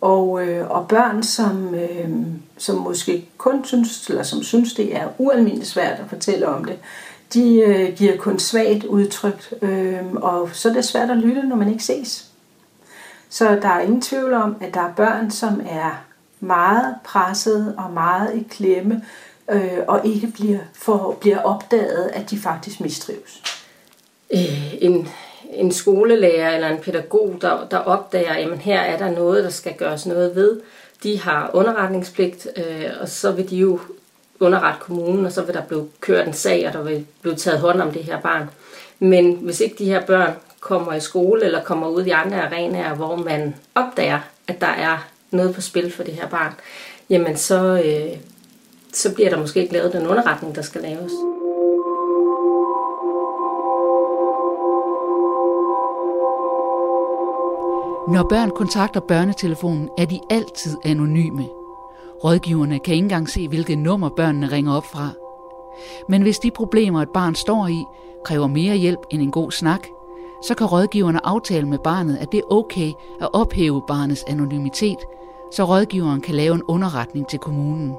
[0.00, 2.08] Og, øh, og børn, som, øh,
[2.58, 6.78] som måske kun synes, eller som synes, det er ualmindeligt svært at fortælle om det,
[7.34, 11.56] de øh, giver kun svagt udtryk, øh, og så er det svært at lytte, når
[11.56, 12.26] man ikke ses.
[13.28, 16.04] Så der er ingen tvivl om, at der er børn, som er
[16.40, 19.02] meget presset og meget i klemme,
[19.50, 23.42] øh, og ikke bliver, for, bliver opdaget, at de faktisk mistrives.
[24.30, 25.08] Øh, en,
[25.52, 29.74] en skolelærer eller en pædagog, der, der opdager, at her er der noget, der skal
[29.74, 30.60] gøres noget ved.
[31.02, 33.80] De har underretningspligt, øh, og så vil de jo
[34.40, 37.60] underrette kommunen, og så vil der blive kørt en sag, og der vil blive taget
[37.60, 38.50] hånd om det her barn.
[38.98, 42.94] Men hvis ikke de her børn kommer i skole eller kommer ud i andre arenaer,
[42.94, 46.52] hvor man opdager, at der er noget på spil for det her barn,
[47.10, 48.18] jamen så, øh,
[48.92, 51.12] så bliver der måske ikke lavet den underretning, der skal laves.
[58.08, 61.48] Når børn kontakter børnetelefonen, er de altid anonyme.
[62.24, 65.08] Rådgiverne kan ikke engang se, hvilket nummer børnene ringer op fra.
[66.08, 67.84] Men hvis de problemer, et barn står i,
[68.24, 69.86] kræver mere hjælp end en god snak,
[70.42, 74.98] så kan rådgiverne aftale med barnet, at det er okay at ophæve barnets anonymitet,
[75.52, 77.94] så rådgiveren kan lave en underretning til kommunen.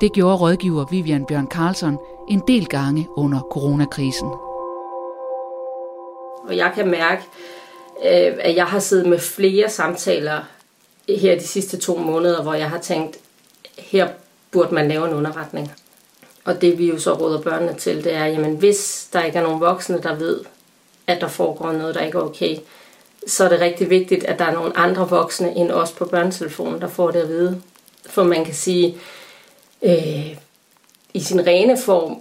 [0.00, 4.28] Det gjorde rådgiver Vivian Bjørn Carlson en del gange under coronakrisen.
[6.48, 7.22] Og jeg kan mærke,
[8.04, 10.40] øh, at jeg har siddet med flere samtaler
[11.08, 13.18] her de sidste to måneder, hvor jeg har tænkt,
[13.78, 14.08] her
[14.50, 15.72] burde man lave en underretning.
[16.44, 19.42] Og det vi jo så råder børnene til, det er, jamen hvis der ikke er
[19.42, 20.40] nogen voksne, der ved,
[21.06, 22.56] at der foregår noget, der ikke er okay,
[23.26, 26.80] så er det rigtig vigtigt, at der er nogle andre voksne end os på børnetelefonen,
[26.80, 27.62] der får det at vide.
[28.06, 28.96] For man kan sige,
[29.82, 30.36] øh,
[31.14, 32.20] i sin rene form,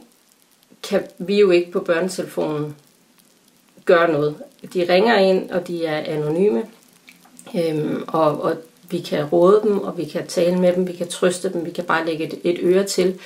[0.83, 2.75] kan vi jo ikke på børnetelefonen
[3.85, 4.35] gøre noget.
[4.73, 6.63] De ringer ind, og de er anonyme,
[7.55, 8.55] øhm, og, og
[8.89, 11.71] vi kan råde dem, og vi kan tale med dem, vi kan trøste dem, vi
[11.71, 13.19] kan bare lægge et, et øre til.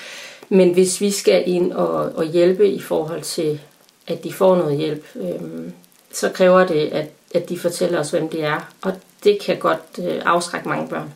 [0.49, 3.61] Men hvis vi skal ind og, og hjælpe i forhold til,
[4.07, 5.73] at de får noget hjælp, øhm,
[6.11, 8.73] så kræver det, at, at de fortæller os, hvem de er.
[8.81, 8.93] Og
[9.23, 11.13] det kan godt øh, afskrække mange børn.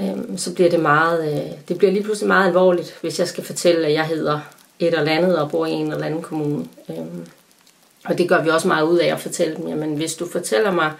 [0.00, 3.44] Øhm, så bliver det meget, øh, det bliver lige pludselig meget alvorligt, hvis jeg skal
[3.44, 4.40] fortælle, at jeg hedder
[4.78, 6.66] et eller andet og bor i en eller anden kommune.
[6.88, 7.26] Øhm,
[8.04, 10.70] og det gør vi også meget ud af at fortælle dem, jamen hvis du fortæller
[10.70, 10.92] mig,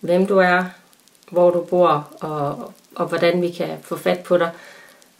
[0.00, 0.64] hvem du er,
[1.30, 4.50] hvor du bor og, og hvordan vi kan få fat på dig,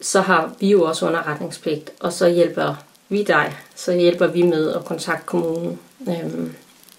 [0.00, 2.74] så har vi jo også underretningspligt, og så hjælper
[3.08, 6.54] vi dig, så hjælper vi med at kontakte kommunen, øhm,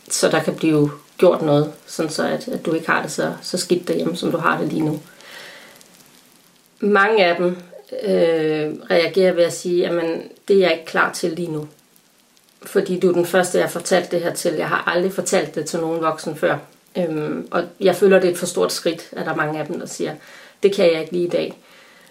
[0.10, 3.34] så der kan blive gjort noget, sådan så at, at du ikke har det så,
[3.42, 5.00] så skidt derhjemme, som du har det lige nu.
[6.86, 7.58] Mange af dem
[8.04, 10.04] øh, reagerer ved at sige, at
[10.48, 11.68] det er jeg ikke klar til lige nu.
[12.62, 14.54] Fordi du er den første, jeg har fortalt det her til.
[14.54, 16.58] Jeg har aldrig fortalt det til nogen voksen før.
[16.98, 19.66] Øhm, og jeg føler, det er et for stort skridt, at der er mange af
[19.66, 20.14] dem, der siger,
[20.64, 21.54] det kan jeg ikke lige i dag.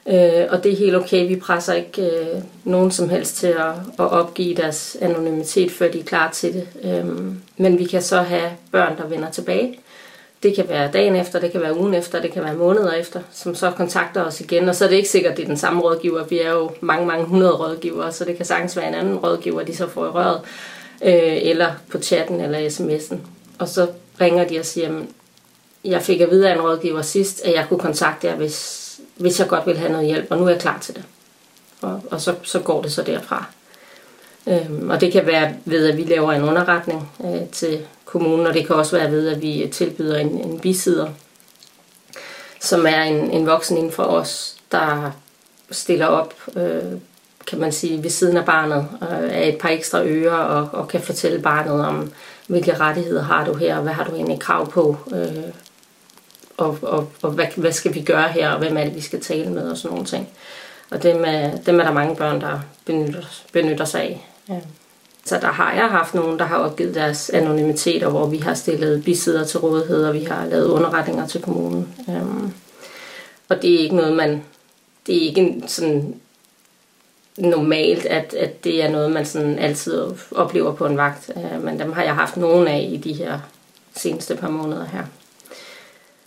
[0.07, 3.75] Øh, og det er helt okay, vi presser ikke øh, nogen som helst til at,
[3.99, 6.69] at opgive deres anonymitet, før de er klar til det.
[6.85, 9.79] Øhm, men vi kan så have børn, der vender tilbage.
[10.45, 13.21] Det kan være dagen efter, det kan være ugen efter, det kan være måneder efter,
[13.33, 14.69] som så kontakter os igen.
[14.69, 16.25] Og så er det ikke sikkert, at det er den samme rådgiver.
[16.25, 19.63] Vi er jo mange, mange hundrede rådgivere, så det kan sagtens være en anden rådgiver,
[19.63, 20.41] de så får i røret,
[21.05, 23.17] øh, eller på chatten eller sms'en.
[23.59, 23.87] Og så
[24.21, 25.05] ringer de og siger, at
[25.85, 29.41] jeg fik at vide af en rådgiver sidst, at jeg kunne kontakte jer, hvis, hvis
[29.41, 31.05] jeg godt ville have noget hjælp, og nu er jeg klar til det.
[31.81, 33.45] Og, og så, så går det så derfra.
[34.47, 37.81] Øhm, og det kan være ved, at vi laver en underretning øh, til
[38.15, 41.09] kommunen, og det kan også være ved, at vi tilbyder en, en bisider,
[42.61, 45.11] som er en, en voksen inden for os, der
[45.71, 46.83] stiller op, øh,
[47.47, 50.89] kan man sige, ved siden af barnet, øh, af et par ekstra ører, og, og
[50.89, 52.13] kan fortælle barnet om,
[52.47, 55.45] hvilke rettigheder har du her, og hvad har du egentlig krav på, øh,
[56.57, 59.21] og, og, og hvad, hvad skal vi gøre her, og hvem er det, vi skal
[59.21, 60.29] tale med, og sådan nogle ting.
[60.91, 63.23] Og dem er, dem er der mange børn, der benytter,
[63.53, 64.29] benytter sig af.
[64.49, 64.61] Ja.
[65.27, 68.55] Så der har jeg haft nogen, der har opgivet deres anonymitet, og hvor vi har
[68.55, 71.95] stillet bisider til rådighed, og vi har lavet underretninger til kommunen.
[72.09, 72.53] Øhm,
[73.49, 74.43] og det er ikke noget, man...
[75.07, 76.21] Det er ikke en sådan
[77.39, 81.31] normalt, at, at det er noget, man sådan altid oplever på en vagt.
[81.37, 83.39] Øh, men dem har jeg haft nogen af i de her
[83.97, 85.05] seneste par måneder her.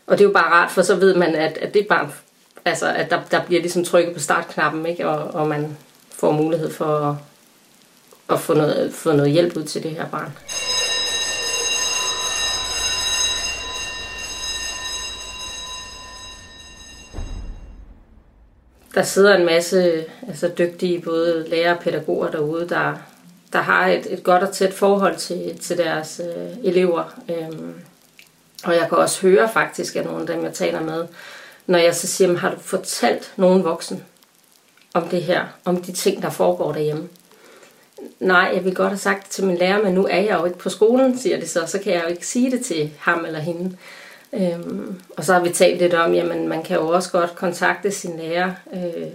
[0.08, 2.10] Og det er jo bare rart, for så ved man, at, at det bare,
[2.66, 5.08] altså, at der, der bliver ligesom trykket på startknappen, ikke?
[5.08, 5.78] Og, og man
[6.12, 7.16] får mulighed for at,
[8.30, 10.32] at få, noget, få noget hjælp ud til det her barn.
[18.96, 22.94] Der sidder en masse altså dygtige både lærere og pædagoger derude, der,
[23.54, 27.04] der har et, et godt og tæt forhold til, til deres øh, elever.
[27.30, 27.74] Øhm,
[28.63, 31.08] og jeg kan også høre faktisk af nogle af dem, jeg taler med,
[31.68, 34.04] når jeg så siger, har du fortalt nogen voksen
[34.94, 37.10] om det her, om de ting, der foregår derhjemme?
[38.20, 40.46] Nej, jeg vil godt have sagt det til min lærer, men nu er jeg jo
[40.46, 43.26] ikke på skolen, siger det så, så kan jeg jo ikke sige det til ham
[43.26, 43.78] eller hende.
[44.34, 47.92] Øhm, og så har vi talt lidt om, jamen man kan jo også godt kontakte
[47.92, 49.08] sin lærer øh,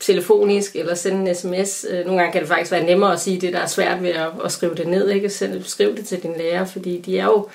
[0.00, 1.86] telefonisk eller sende en sms.
[1.90, 4.10] Øh, nogle gange kan det faktisk være nemmere at sige det, der er svært ved
[4.10, 5.30] at, at skrive det ned, ikke?
[5.30, 7.48] Send, skriv det til din lærer, fordi de er jo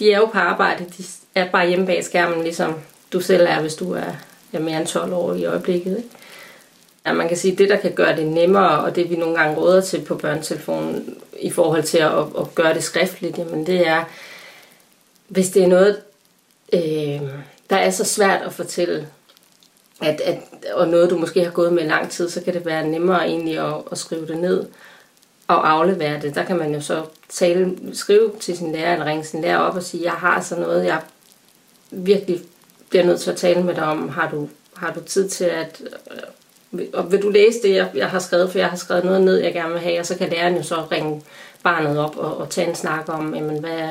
[0.00, 0.84] de er jo på arbejde.
[0.98, 2.74] De er bare hjemme bag skærmen, ligesom
[3.12, 4.12] du selv er, hvis du er
[4.52, 5.96] ja, mere end 12 år i øjeblikket.
[5.96, 6.08] Ikke?
[7.10, 9.38] Ja, man kan sige, at det, der kan gøre det nemmere, og det vi nogle
[9.38, 13.88] gange råder til på børnetelefonen i forhold til at, at gøre det skriftligt, jamen det
[13.88, 14.04] er,
[15.28, 16.00] hvis det er noget,
[16.72, 17.20] øh,
[17.70, 19.08] der er så svært at fortælle
[20.00, 20.38] at, at,
[20.72, 23.58] og noget, du måske har gået med lang tid, så kan det være nemmere egentlig
[23.58, 24.66] at, at skrive det ned
[25.48, 26.34] og aflevere det.
[26.34, 29.76] Der kan man jo så tale, skrive til sin lærer, eller ringe sin lærer op
[29.76, 31.00] og sige, jeg har sådan noget, jeg
[31.90, 32.42] virkelig
[32.90, 34.08] bliver nødt til at tale med dig om.
[34.08, 35.82] Har du, har du tid til at...
[36.92, 39.36] Og vil du læse det, jeg, jeg har skrevet, for jeg har skrevet noget ned,
[39.36, 41.22] jeg gerne vil have, og så kan læreren jo så ringe
[41.62, 43.88] barnet op og, og tage en snak om, jamen, hvad,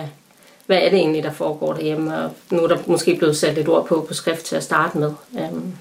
[0.66, 3.68] hvad er det egentlig, der foregår derhjemme, og nu er der måske blevet sat et
[3.68, 5.12] ord på på skrift til at starte med.
[5.32, 5.74] Um,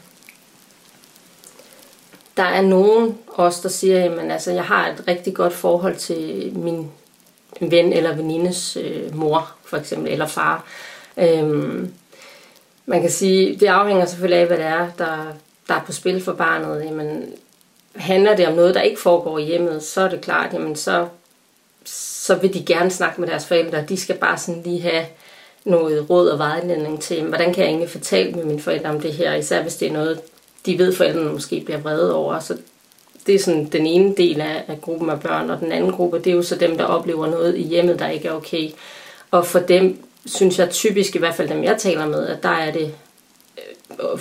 [2.36, 6.52] der er nogen også, der siger, jamen, altså, jeg har et rigtig godt forhold til
[6.56, 6.90] min
[7.60, 10.64] ven eller venindes øh, mor, for eksempel, eller far.
[11.16, 11.92] Øhm,
[12.86, 15.32] man kan sige, det afhænger selvfølgelig af, hvad det er, der,
[15.68, 16.84] der er på spil for barnet.
[16.84, 17.32] Jamen,
[17.96, 21.06] handler det om noget, der ikke foregår i hjemmet, så er det klart, jamen, så,
[21.84, 23.84] så vil de gerne snakke med deres forældre.
[23.88, 25.06] De skal bare sådan lige have
[25.64, 29.12] noget råd og vejledning til, hvordan kan jeg egentlig fortælle med mine forældre om det
[29.12, 30.20] her, især hvis det er noget,
[30.66, 32.38] de ved, forældrene måske bliver vrede over.
[32.38, 32.56] Så
[33.26, 36.18] det er sådan den ene del af, af gruppen af børn, og den anden gruppe,
[36.18, 38.70] det er jo så dem, der oplever noget i hjemmet, der ikke er okay.
[39.30, 42.48] Og for dem, synes jeg typisk, i hvert fald dem jeg taler med, at der
[42.48, 42.94] er det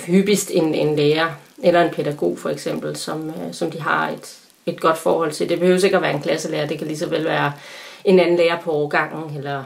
[0.06, 1.30] hyppigst en, en lærer,
[1.62, 5.48] eller en pædagog for eksempel, som, øh, som de har et, et godt forhold til.
[5.48, 7.52] Det behøver ikke at være en klasselærer, det kan lige så vel være
[8.04, 9.64] en anden lærer på årgangen, eller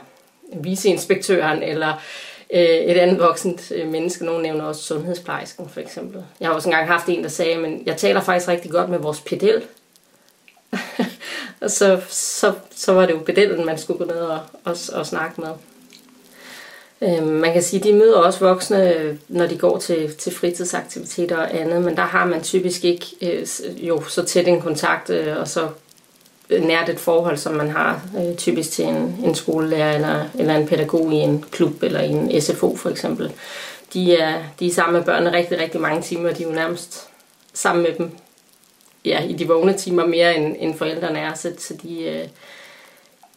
[0.53, 1.93] viceinspektøren, eller
[2.55, 4.25] øh, et andet voksent øh, menneske.
[4.25, 6.25] Nogle nævner også sundhedsplejersken, for eksempel.
[6.41, 8.99] Jeg har også engang haft en, der sagde, men jeg taler faktisk rigtig godt med
[8.99, 9.63] vores pedel.
[11.63, 15.07] og så, så, så var det jo pedellen, man skulle gå ned og, og, og
[15.07, 15.51] snakke med.
[17.03, 21.37] Øhm, man kan sige, at de møder også voksne, når de går til, til fritidsaktiviteter
[21.37, 23.47] og andet, men der har man typisk ikke øh,
[23.89, 25.69] jo så tæt en kontakt, øh, og så
[26.51, 28.01] øh, nært et forhold, som man har
[28.37, 32.41] typisk til en, en skolelærer eller, eller en pædagog i en klub eller i en
[32.41, 33.33] SFO for eksempel.
[33.93, 36.33] De er, de er sammen med børnene rigtig, rigtig mange timer.
[36.33, 37.09] De er jo nærmest
[37.53, 38.11] sammen med dem
[39.05, 42.29] ja, i de vågne timer mere end, end forældrene er, så, så de,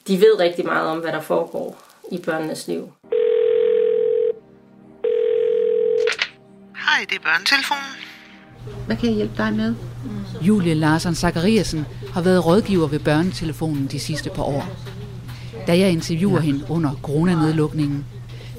[0.07, 1.77] de ved rigtig meget om, hvad der foregår
[2.11, 2.89] i børnenes liv.
[6.85, 7.91] Hej, det er børnetelefonen.
[8.85, 9.75] Hvad kan jeg hjælpe dig med?
[10.41, 14.65] Julie Larsen Zachariasen har været rådgiver ved børnetelefonen de sidste par år.
[15.67, 18.05] Da jeg interviewer hende under coronanedlukningen,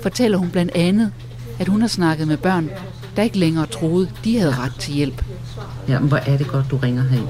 [0.02, 1.12] fortæller hun blandt andet,
[1.60, 2.70] at hun har snakket med børn,
[3.16, 5.24] der ikke længere troede, de havde ret til hjælp.
[5.88, 7.28] Ja, men hvor er det godt, du ringer herind.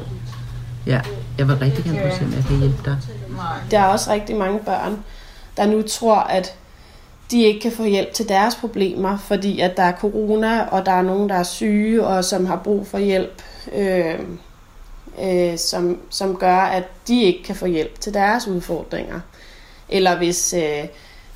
[0.86, 1.00] Ja,
[1.38, 2.98] jeg vil rigtig gerne prøve, at jeg kan hjælpe dig.
[3.70, 4.98] Der er også rigtig mange børn,
[5.56, 6.54] der nu tror, at
[7.30, 10.92] de ikke kan få hjælp til deres problemer, fordi at der er corona, og der
[10.92, 13.42] er nogen, der er syge, og som har brug for hjælp,
[13.74, 14.18] øh,
[15.22, 19.20] øh, som, som gør, at de ikke kan få hjælp til deres udfordringer.
[19.88, 20.84] Eller hvis øh,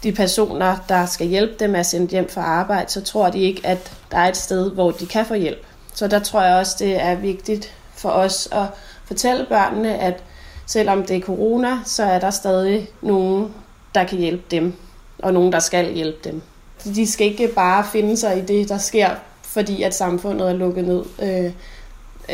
[0.03, 3.67] de personer, der skal hjælpe dem, er sendt hjem fra arbejde, så tror de ikke,
[3.67, 5.67] at der er et sted, hvor de kan få hjælp.
[5.95, 8.67] Så der tror jeg også, det er vigtigt for os at
[9.05, 10.23] fortælle børnene, at
[10.67, 13.55] selvom det er corona, så er der stadig nogen,
[13.95, 14.75] der kan hjælpe dem
[15.23, 16.43] og nogen, der skal hjælpe dem.
[16.85, 19.11] De skal ikke bare finde sig i det, der sker,
[19.43, 21.05] fordi at samfundet er lukket ned.
[21.23, 21.53] Øh,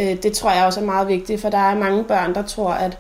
[0.01, 2.71] øh, det tror jeg også er meget vigtigt, for der er mange børn, der tror,
[2.71, 2.99] at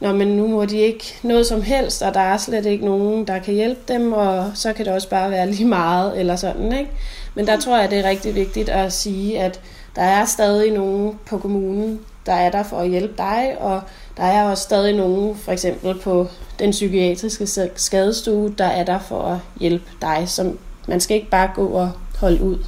[0.00, 3.26] Nå, men nu må de ikke noget som helst, og der er slet ikke nogen,
[3.26, 6.72] der kan hjælpe dem, og så kan det også bare være lige meget, eller sådan,
[6.72, 6.90] ikke?
[7.34, 9.60] Men der tror jeg, det er rigtig vigtigt at sige, at
[9.96, 13.80] der er stadig nogen på kommunen, der er der for at hjælpe dig, og
[14.16, 16.26] der er også stadig nogen, for eksempel på
[16.58, 20.24] den psykiatriske skadestue, der er der for at hjælpe dig.
[20.26, 20.52] Så
[20.88, 22.58] man skal ikke bare gå og holde ud.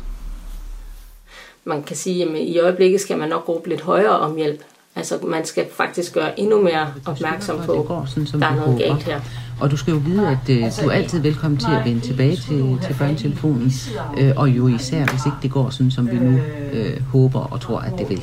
[1.64, 4.60] Man kan sige, at i øjeblikket skal man nok råbe lidt højere om hjælp.
[4.96, 8.54] Altså man skal faktisk gøre endnu mere opmærksom på, det går sådan, som der er
[8.54, 9.20] noget galt her.
[9.60, 12.36] Og du skal jo vide, at uh, du er altid velkommen til at vende tilbage
[12.36, 13.72] til, til børnetelefonen,
[14.20, 16.38] uh, og jo især, hvis ikke det går sådan, som vi nu
[16.72, 18.22] uh, håber og tror, at det vil.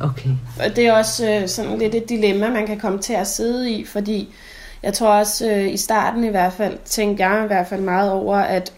[0.00, 0.30] Okay.
[0.64, 3.70] Og det er også øh, sådan lidt et dilemma, man kan komme til at sidde
[3.70, 4.34] i, fordi
[4.82, 8.12] jeg tror også øh, i starten i hvert fald, tænkte jeg i hvert fald meget
[8.12, 8.72] over, at,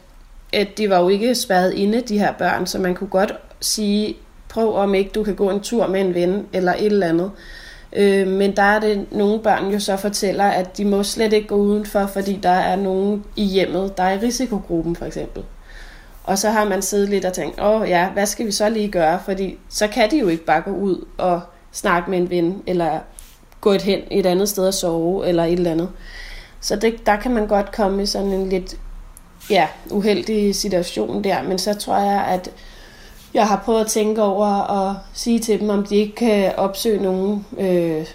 [0.52, 4.16] at de var jo ikke spærret inde, de her børn, så man kunne godt sige,
[4.48, 7.30] prøv om ikke du kan gå en tur med en ven, eller et eller andet.
[7.92, 11.48] Øh, men der er det, nogle børn jo så fortæller, at de må slet ikke
[11.48, 15.42] gå udenfor, fordi der er nogen i hjemmet, der er i risikogruppen for eksempel.
[16.24, 18.88] Og så har man siddet lidt og tænkt, åh ja, hvad skal vi så lige
[18.88, 19.20] gøre?
[19.24, 21.40] Fordi så kan de jo ikke bare gå ud og
[21.72, 22.98] snakke med en ven, eller
[23.60, 25.88] gå et hen et andet sted og sove, eller et eller andet.
[26.60, 28.76] Så det, der kan man godt komme i sådan en lidt
[29.50, 32.50] ja, uheldig situation der, men så tror jeg, at
[33.34, 37.02] jeg har prøvet at tænke over og sige til dem, om de ikke kan opsøge
[37.02, 38.06] nogen øh,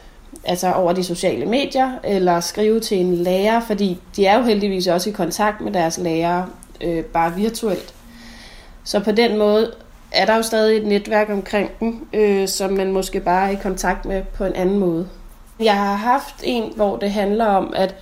[0.43, 4.87] altså over de sociale medier, eller skrive til en lærer, fordi de er jo heldigvis
[4.87, 6.43] også i kontakt med deres lærer,
[6.81, 7.93] øh, bare virtuelt.
[8.87, 9.71] Så på den måde
[10.11, 13.59] er der jo stadig et netværk omkring dem, øh, som man måske bare er i
[13.61, 15.07] kontakt med på en anden måde.
[15.59, 17.95] Jeg har haft en, hvor det handler om, at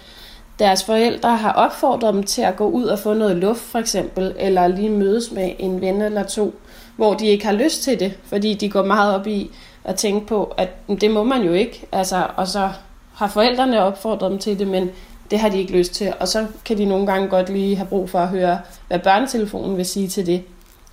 [0.60, 4.34] deres forældre har opfordret dem til at gå ud og få noget luft, for eksempel,
[4.40, 6.56] eller lige mødes med en ven eller to,
[6.96, 9.52] hvor de ikke har lyst til det, fordi de går meget op i
[9.84, 10.70] at tænke på, at
[11.02, 12.70] det må man jo ikke, altså, og så
[13.14, 14.90] har forældrene opfordret dem til det, men
[15.32, 17.88] det har de ikke lyst til, og så kan de nogle gange godt lige have
[17.88, 20.44] brug for at høre, hvad børnetelefonen vil sige til det.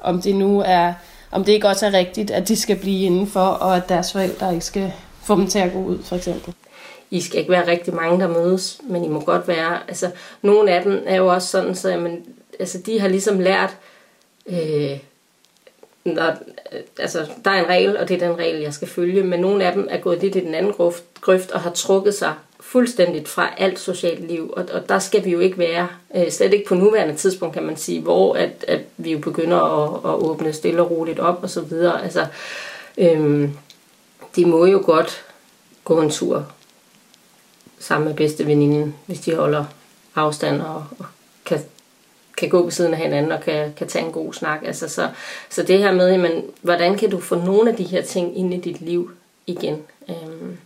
[0.03, 0.92] Om det nu er,
[1.30, 4.55] om det ikke også er rigtigt, at de skal blive indenfor, og at deres forældre
[4.55, 4.92] ikke skal
[5.22, 6.55] få dem til at gå ud, for eksempel.
[7.11, 10.11] I skal ikke være rigtig mange, der mødes, men I må godt være, altså
[10.42, 12.24] nogle af dem er jo også sådan, så jamen,
[12.61, 13.76] altså, de har ligesom lært,
[14.46, 14.98] øh,
[16.05, 16.32] når,
[16.98, 19.64] altså, der er en regel, og det er den regel, jeg skal følge, men nogle
[19.64, 22.34] af dem er gået lidt i den anden grøft, grøft og har trukket sig
[22.73, 26.53] fuldstændigt fra alt socialt liv, og, og der skal vi jo ikke være, øh, slet
[26.53, 30.29] ikke på nuværende tidspunkt, kan man sige, hvor at, at vi jo begynder at, at
[30.29, 32.05] åbne stille og roligt op og så videre.
[32.05, 32.27] Altså,
[32.99, 33.49] øh,
[34.37, 35.25] de må jo godt
[35.85, 36.47] gå en tur
[37.79, 39.64] sammen med bedste veninden, hvis de holder
[40.14, 41.07] afstand og, og
[41.45, 41.61] kan,
[42.37, 44.61] kan gå ved siden af hinanden og kan, kan tage en god snak.
[44.64, 45.09] Altså, så,
[45.51, 48.55] så det her med, jamen, hvordan kan du få nogle af de her ting ind
[48.55, 49.11] i dit liv
[49.47, 49.83] igen?
[50.09, 50.59] Øhm,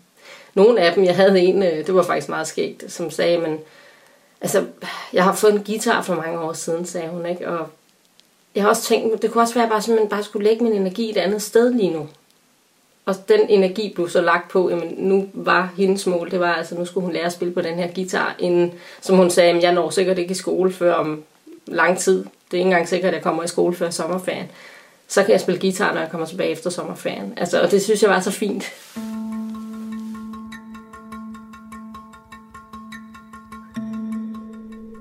[0.56, 3.58] nogle af dem, jeg havde en, øh, det var faktisk meget skægt, som sagde, men
[4.40, 4.64] altså,
[5.12, 7.48] jeg har fået en guitar for mange år siden, sagde hun, ikke?
[7.48, 7.66] Og
[8.54, 10.64] jeg har også tænkt, det kunne også være bare sådan, at man bare skulle lægge
[10.64, 12.08] min energi et andet sted lige nu.
[13.06, 16.74] Og den energi blev så lagt på, jamen nu var hendes mål, det var altså,
[16.74, 19.72] nu skulle hun lære at spille på den her guitar, inden, som hun sagde, jeg
[19.72, 21.22] når sikkert ikke i skole før om
[21.66, 22.18] lang tid.
[22.18, 24.50] Det er ikke engang sikkert, at jeg kommer i skole før sommerferien.
[25.08, 27.34] Så kan jeg spille guitar, når jeg kommer tilbage efter sommerferien.
[27.36, 28.64] Altså, og det synes jeg var så fint.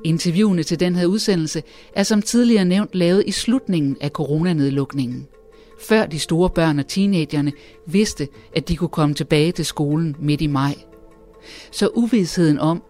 [0.06, 5.28] Interviewene til den her udsendelse er som tidligere nævnt lavet i slutningen af coronanedlukningen
[5.80, 7.52] før de store børn og teenagerne
[7.88, 10.76] vidste, at de kunne komme tilbage til skolen midt i maj.
[11.72, 12.84] Så uvidsheden om,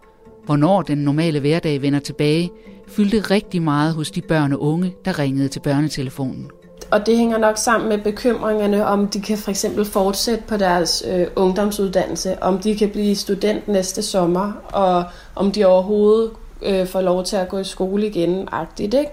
[0.44, 2.50] hvornår den normale hverdag vender tilbage,
[2.88, 6.50] fyldte rigtig meget hos de børn og unge, der ringede til børnetelefonen.
[6.90, 11.04] Og det hænger nok sammen med bekymringerne, om de kan for eksempel fortsætte på deres
[11.10, 15.04] øh, ungdomsuddannelse, om de kan blive student næste sommer, og
[15.34, 16.30] om de overhovedet
[16.62, 19.10] øh, får lov til at gå i skole igen, agtigt, ikke?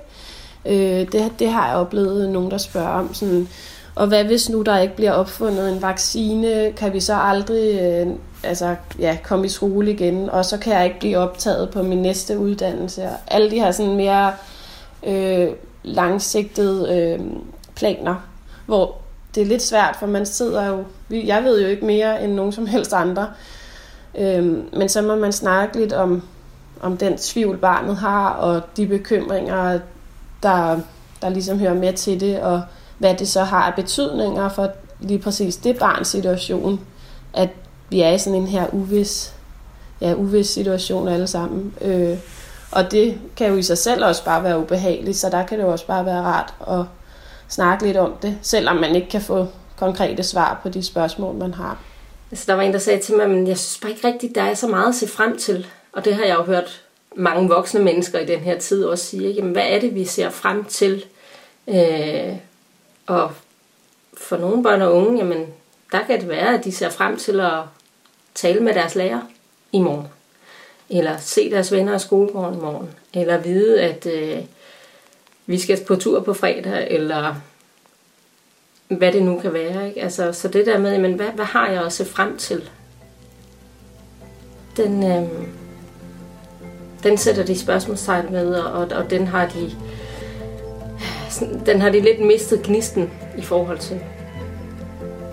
[0.65, 3.13] Øh, det, det har jeg oplevet nogen, der spørger om.
[3.13, 3.47] Sådan,
[3.95, 6.71] og hvad hvis nu der ikke bliver opfundet en vaccine?
[6.71, 8.07] Kan vi så aldrig øh,
[8.43, 10.29] altså, ja, komme i skole igen?
[10.29, 13.03] Og så kan jeg ikke blive optaget på min næste uddannelse.
[13.03, 14.33] Og alle de her sådan mere
[15.07, 15.49] øh,
[15.83, 17.19] langsigtede øh,
[17.75, 18.15] planer,
[18.65, 18.95] hvor
[19.35, 20.83] det er lidt svært, for man sidder jo...
[21.09, 23.27] Jeg ved jo ikke mere end nogen som helst andre.
[24.17, 26.23] Øh, men så må man snakke lidt om,
[26.83, 29.79] om den tvivl, barnet har, og de bekymringer,
[30.43, 30.79] der,
[31.21, 32.61] der ligesom hører med til det, og
[32.97, 36.79] hvad det så har af betydninger for lige præcis det barns situation,
[37.33, 37.49] at
[37.89, 39.33] vi er i sådan en her uvis,
[40.01, 41.73] ja, uvis situation alle sammen.
[41.81, 42.17] Øh,
[42.71, 45.63] og det kan jo i sig selv også bare være ubehageligt, så der kan det
[45.63, 46.85] jo også bare være rart at
[47.47, 51.53] snakke lidt om det, selvom man ikke kan få konkrete svar på de spørgsmål, man
[51.53, 51.77] har.
[52.31, 54.43] Altså, der var en, der sagde til mig, men jeg synes bare ikke rigtigt, der
[54.43, 55.67] er så meget at se frem til.
[55.93, 56.83] Og det har jeg jo hørt
[57.15, 60.29] mange voksne mennesker i den her tid også sige, jamen, hvad er det, vi ser
[60.29, 61.05] frem til?
[61.67, 62.35] Øh,
[63.07, 63.31] og
[64.17, 65.47] for nogle børn og unge, jamen,
[65.91, 67.59] der kan det være, at de ser frem til at
[68.35, 69.21] tale med deres lærer
[69.71, 70.07] i morgen.
[70.89, 72.89] Eller se deres venner i skolegården i morgen.
[73.13, 74.37] Eller vide, at øh,
[75.45, 77.35] vi skal på tur på fredag, eller
[78.87, 79.87] hvad det nu kan være.
[79.87, 80.01] Ikke?
[80.01, 82.69] Altså, så det der med, jamen, hvad, hvad har jeg at se frem til?
[84.77, 85.29] Den, øh,
[87.03, 89.71] den sætter de spørgsmålstegn med, og, og den har de
[91.65, 93.99] den har de lidt mistet gnisten i forhold til.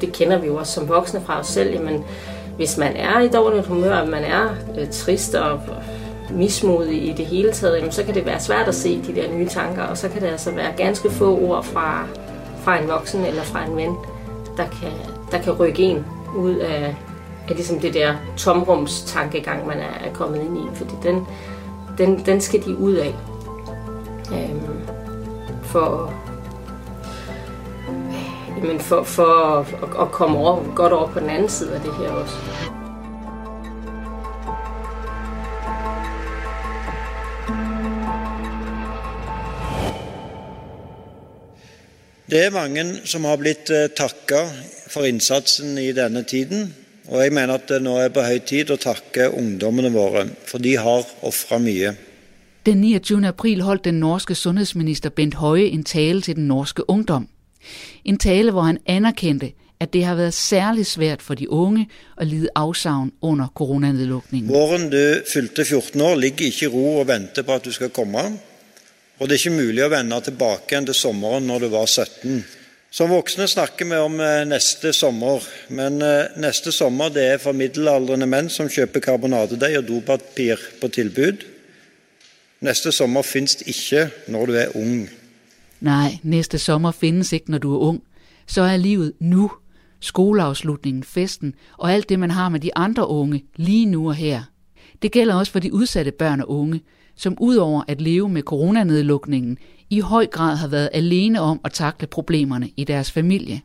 [0.00, 1.72] Det kender vi jo også som voksne fra os selv.
[1.72, 2.04] Jamen,
[2.56, 4.48] hvis man er i dårligt humør, man er
[4.78, 5.60] øh, trist og
[6.30, 9.32] mismodig i det hele taget, jamen, så kan det være svært at se de der
[9.32, 12.06] nye tanker, og så kan det altså være ganske få ord fra,
[12.62, 13.96] fra en voksen eller fra en ven,
[14.56, 14.92] der kan,
[15.32, 16.04] der kan rykke en
[16.36, 16.96] ud af,
[17.48, 21.26] af ligesom det der tomrumstankegang, man er, er kommet ind i, fordi den,
[22.00, 23.14] den, den skal de ud af.
[24.32, 24.80] Øhm,
[25.64, 26.14] for,
[28.56, 29.66] jamen for, for at,
[30.06, 32.36] at komme over, godt over på den anden side af det her også.
[42.30, 44.42] Det er mange som har blitt eh, takket takka
[44.90, 46.79] for innsatsen i denne tiden.
[47.10, 50.62] Og jeg mener at det nå er på høy tid å takke ungdommene våre, for
[50.62, 51.96] de har ofra mye.
[52.66, 53.24] Den 29.
[53.26, 57.26] april holdt den norske sundhedsminister Bent Høje en tale til den norske ungdom.
[58.04, 61.88] En tale, hvor han anerkendte, at det har været særligt svært for de unge
[62.18, 64.52] at lide afsavn under coronanedlukningen.
[64.52, 67.88] Våren du fylte 14 år, ligger ikke i ro og venter på at du skal
[67.88, 68.22] komme.
[69.18, 72.44] Og det er ikke mulig å vende tilbake igjen til sommeren når du var 17.
[72.90, 77.54] Som voksne snakker vi om eh, neste sommer, men eh, neste sommer det er for
[77.54, 81.44] middelaldrende menn som kjøper karbonadedeig og dopapir på tilbud.
[82.66, 85.06] Neste sommer finnes det ikke når du er ung.
[85.80, 88.02] Nej, næste sommer findes ikke, når du er ung.
[88.46, 89.50] Så er livet nu.
[90.00, 94.42] Skoleafslutningen, festen og alt det, man har med de andre unge lige nu og her.
[95.02, 96.80] Det gælder også for de udsatte børn og unge,
[97.16, 99.58] som udover at leve med coronanedlukningen,
[99.90, 103.60] i høj grad har været alene om at takle problemerne i deres familie.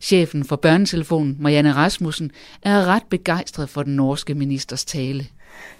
[0.00, 2.30] Chefen for børnetelefonen, Marianne Rasmussen,
[2.62, 5.26] er ret begejstret for den norske ministers tale.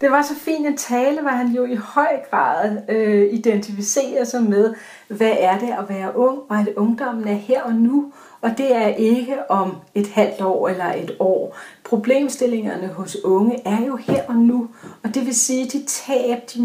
[0.01, 4.43] Det var så fin en tale, hvor han jo i høj grad øh, identificerer sig
[4.43, 4.75] med,
[5.09, 8.77] hvad er det at være ung, og at ungdommen er her og nu, og det
[8.77, 11.59] er ikke om et halvt år eller et år.
[11.85, 14.69] Problemstillingerne hos unge er jo her og nu,
[15.05, 16.61] og det vil sige, de tab, de,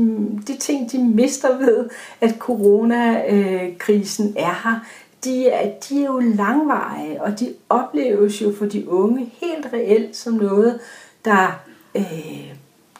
[0.47, 1.89] de ting, de mister ved,
[2.21, 4.79] at coronakrisen er her,
[5.23, 10.15] de er, de er jo langvarige, og de opleves jo for de unge helt reelt
[10.15, 10.79] som noget,
[11.25, 11.63] der,
[11.95, 12.53] øh,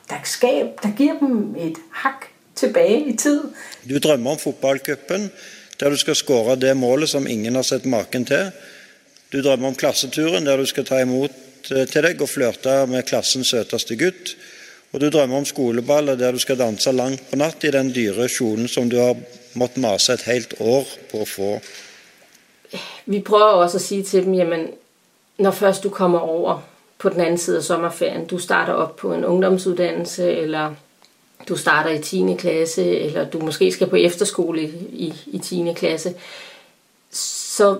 [0.09, 3.41] der, skab, der giver dem et hak tilbage i tid.
[3.89, 5.31] Du drømmer om fotballcupen,
[5.83, 8.51] der du skal skåre det målet som ingen har sett maken til.
[9.33, 13.03] Du drømmer om klasseturen, der du skal ta imot eh, til deg og flørte med
[13.09, 14.35] klassens søteste gutt.
[14.93, 18.29] Og du drømmer om skoleballet der du skal danse langt på natt i den dyre
[18.31, 19.17] kjolen som du har
[19.59, 21.49] måttet mase et helt år på å få.
[23.05, 24.69] Vi prøver også å si til dem, jamen,
[25.43, 26.61] når først du kommer over
[27.01, 30.77] på den anden side af sommerferien, du starter op på en ungdomsuddannelse, eller
[31.49, 32.35] du starter i 10.
[32.37, 35.73] klasse, eller du måske skal på efterskole i, i 10.
[35.75, 36.13] klasse,
[37.11, 37.77] så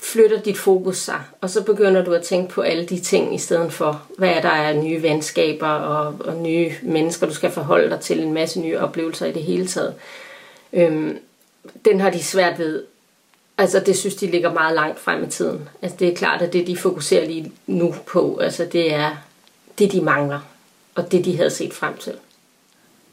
[0.00, 3.38] flytter dit fokus sig, og så begynder du at tænke på alle de ting i
[3.38, 7.90] stedet for, hvad er der er nye venskaber og, og nye mennesker, du skal forholde
[7.90, 9.94] dig til, en masse nye oplevelser i det hele taget.
[10.72, 11.18] Øhm,
[11.84, 12.84] den har de svært ved.
[13.58, 15.68] Altså det synes de ligger meget langt frem i tiden.
[15.82, 19.16] Altså det er klart, at det de fokuserer lige nu på, altså det er
[19.78, 20.40] det de mangler,
[20.94, 22.12] og det de havde set frem til.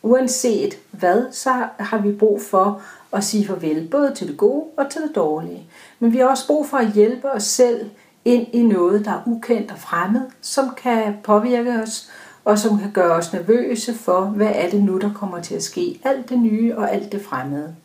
[0.02, 2.82] Uanset hvad, så har vi brug for
[3.14, 5.66] at sige farvel, både til det gode og til det dårlige.
[6.00, 7.90] Men vi har også brug for at hjælpe os selv
[8.26, 12.10] ind i noget, der er ukendt og fremmed, som kan påvirke os,
[12.46, 15.64] og som kan gøre os nervøse for, hvad er det nu, der kommer til at
[15.64, 16.00] ske.
[16.04, 17.76] Alt det nye og alt det fremmede.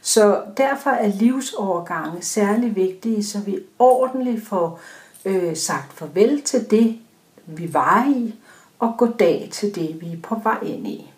[0.00, 4.80] Så derfor er livsovergange særlig vigtige, så vi ordentligt får
[5.24, 6.98] øh, sagt farvel til det,
[7.46, 8.34] vi var i,
[8.80, 11.10] og goddag til det, vi er på vej ind i.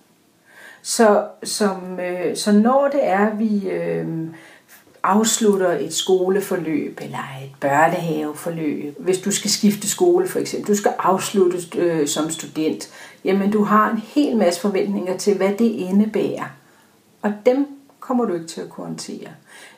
[0.83, 4.07] Så, som, øh, så når det er, vi øh,
[5.03, 10.93] afslutter et skoleforløb eller et børnehaveforløb, hvis du skal skifte skole for eksempel, du skal
[10.99, 12.91] afslutte øh, som student,
[13.25, 16.45] jamen du har en hel masse forventninger til, hvad det indebærer.
[17.23, 17.67] Og dem
[18.01, 19.29] kommer du ikke til at kunne håndtere.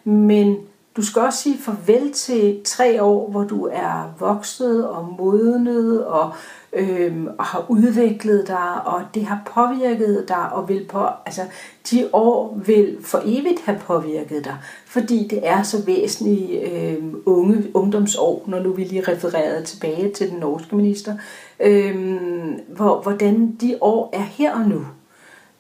[0.04, 0.56] Men
[0.96, 6.32] du skal også sige farvel til tre år, hvor du er vokset og modnet og,
[6.74, 11.42] øhm, og har udviklet dig, og det har påvirket dig, og vil på, altså,
[11.90, 14.56] de år vil for evigt have påvirket dig,
[14.86, 20.30] fordi det er så væsentlige øhm, unge ungdomsår, når nu vi lige refererede tilbage til
[20.30, 21.16] den norske minister,
[21.60, 24.86] øhm, hvor, hvordan de år er her og nu.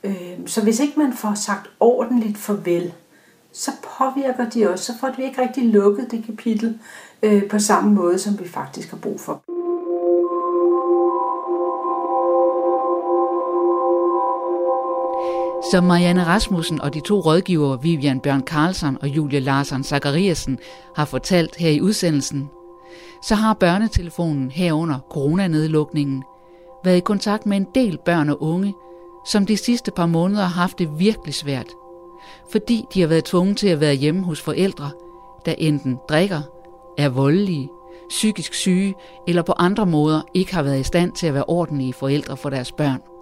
[0.04, 2.92] Øhm, så hvis ikke man får sagt ordentligt farvel,
[3.52, 6.78] så påvirker de os, så får vi ikke rigtig lukket det kapitel
[7.22, 9.53] øh, på samme måde, som vi faktisk har brug for.
[15.74, 20.58] Som Marianne Rasmussen og de to rådgivere Vivian Bjørn Carlsen og Julie Larsen Zachariasen
[20.96, 22.50] har fortalt her i udsendelsen,
[23.22, 26.22] så har børnetelefonen herunder coronanedlukningen
[26.84, 28.74] været i kontakt med en del børn og unge,
[29.26, 31.68] som de sidste par måneder har haft det virkelig svært–
[32.52, 34.90] fordi de har været tvunget til at være hjemme hos forældre,
[35.46, 36.40] der enten drikker,
[36.98, 37.70] er voldelige,
[38.08, 38.94] psykisk syge
[39.28, 42.50] eller på andre måder ikke har været i stand til at være ordentlige forældre for
[42.50, 43.13] deres børn.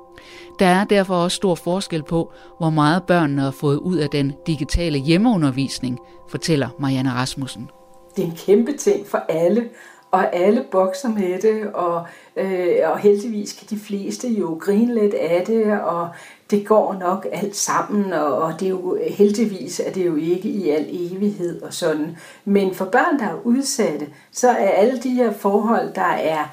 [0.59, 4.33] Der er derfor også stor forskel på, hvor meget børnene har fået ud af den
[4.47, 5.99] digitale hjemmeundervisning,
[6.29, 7.71] fortæller Marianne Rasmussen.
[8.17, 9.69] Det er en kæmpe ting for alle,
[10.13, 15.15] og alle bokser med det, og, øh, og heldigvis kan de fleste jo grine lidt
[15.15, 16.09] af det, og
[16.51, 20.49] det går nok alt sammen, og, og det er jo heldigvis er det jo ikke
[20.49, 22.17] i al evighed og sådan.
[22.45, 26.45] Men for børn, der er udsatte, så er alle de her forhold, der er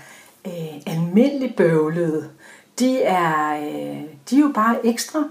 [0.47, 2.30] øh, almindeligt bøvlede,
[2.80, 5.23] de er, øh, de er jo bare ekstra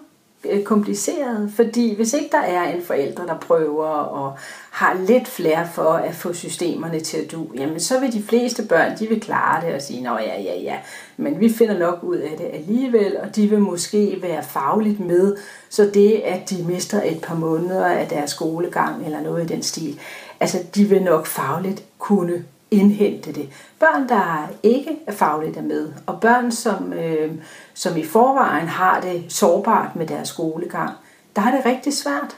[0.44, 4.36] øh, kompliceret, fordi hvis ikke der er en forælder, der prøver og
[4.70, 8.62] har lidt flere for at få systemerne til at du, jamen så vil de fleste
[8.62, 10.76] børn, de vil klare det og sige, nå ja, ja, ja,
[11.16, 15.36] men vi finder nok ud af det alligevel, og de vil måske være fagligt med,
[15.68, 19.62] så det, at de mister et par måneder af deres skolegang eller noget i den
[19.62, 20.01] stil,
[20.40, 23.49] altså de vil nok fagligt kunne indhente det.
[23.81, 27.33] Børn, der ikke er fagligt er med, og børn, som, øh,
[27.75, 30.93] som i forvejen har det sårbart med deres skolegang,
[31.37, 32.37] der er det rigtig svært.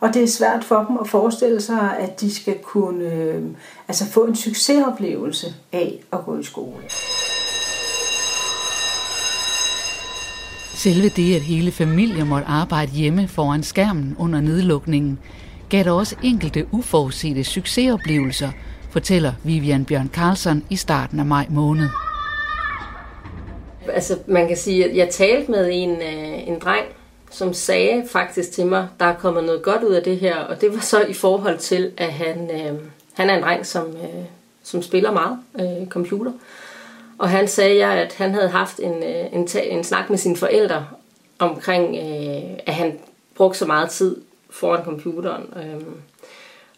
[0.00, 3.42] Og det er svært for dem at forestille sig, at de skal kunne øh,
[3.88, 6.82] altså få en succesoplevelse af at gå i skole.
[10.74, 15.18] Selve det, at hele familier måtte arbejde hjemme foran skærmen under nedlukningen,
[15.68, 18.50] gav der også enkelte uforudsete succesoplevelser,
[18.94, 21.88] fortæller Vivian Bjørn Carlson i starten af maj måned.
[23.92, 26.86] Altså, man kan sige, at jeg talte med en, øh, en dreng,
[27.30, 30.60] som sagde faktisk til mig, der er kommet noget godt ud af det her, og
[30.60, 32.80] det var så i forhold til, at han, øh,
[33.14, 34.24] han er en dreng, som, øh,
[34.62, 36.32] som spiller meget øh, computer.
[37.18, 40.86] Og han sagde, at han havde haft en, øh, en, en snak med sine forældre
[41.38, 42.98] omkring, øh, at han
[43.36, 44.16] brugte så meget tid
[44.50, 45.42] foran computeren.
[45.56, 45.82] Øh,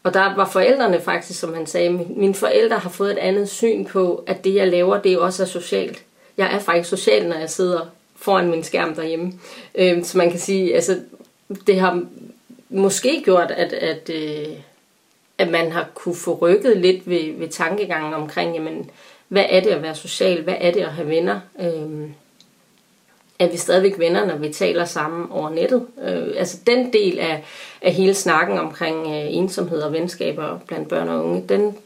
[0.07, 3.85] og der var forældrene faktisk, som han sagde, mine forældre har fået et andet syn
[3.85, 6.03] på, at det jeg laver, det også er socialt.
[6.37, 7.81] Jeg er faktisk social, når jeg sidder
[8.17, 9.33] foran min skærm derhjemme.
[9.75, 11.01] Øh, så man kan sige, altså,
[11.67, 12.03] det har
[12.69, 14.57] måske gjort, at, at, øh,
[15.39, 18.91] at man har kunne få rykket lidt ved, ved tankegangen omkring, jamen,
[19.29, 20.43] hvad er det at være social?
[20.43, 21.41] Hvad er det at have venner?
[21.61, 22.11] Øh,
[23.39, 25.87] er vi stadigvæk venner, når vi taler sammen over nettet?
[26.03, 27.45] Øh, altså den del af,
[27.83, 31.77] af hele snakken omkring øh, ensomhed og venskaber blandt børn og unge, den,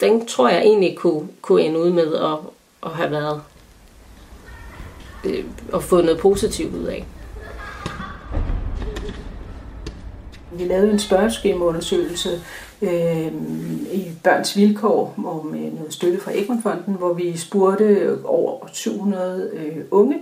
[0.00, 2.38] den tror jeg egentlig kunne, kunne ende ud med at,
[2.82, 3.42] at have været
[5.24, 7.06] øh, og fået noget positivt ud af.
[10.52, 12.40] Vi lavede en spørgeskemaundersøgelse
[12.82, 13.26] øh,
[13.92, 19.76] i Børns Vilkår og med noget støtte fra Egmontfonden, hvor vi spurgte over 700 øh,
[19.90, 20.16] unge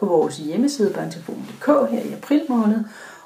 [0.00, 2.78] på vores hjemmeside børntelefon.dk her i april måned.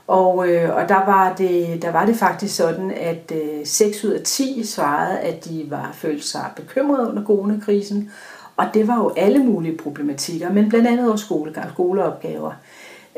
[0.06, 4.10] Og, øh, og der, var det, der var det faktisk sådan, at øh, 6 ud
[4.10, 8.10] af 10 svarede, at de var følt sig bekymrede under coronakrisen.
[8.56, 12.52] Og det var jo alle mulige problematikker, men blandt andet også skolegang, skoleopgaver.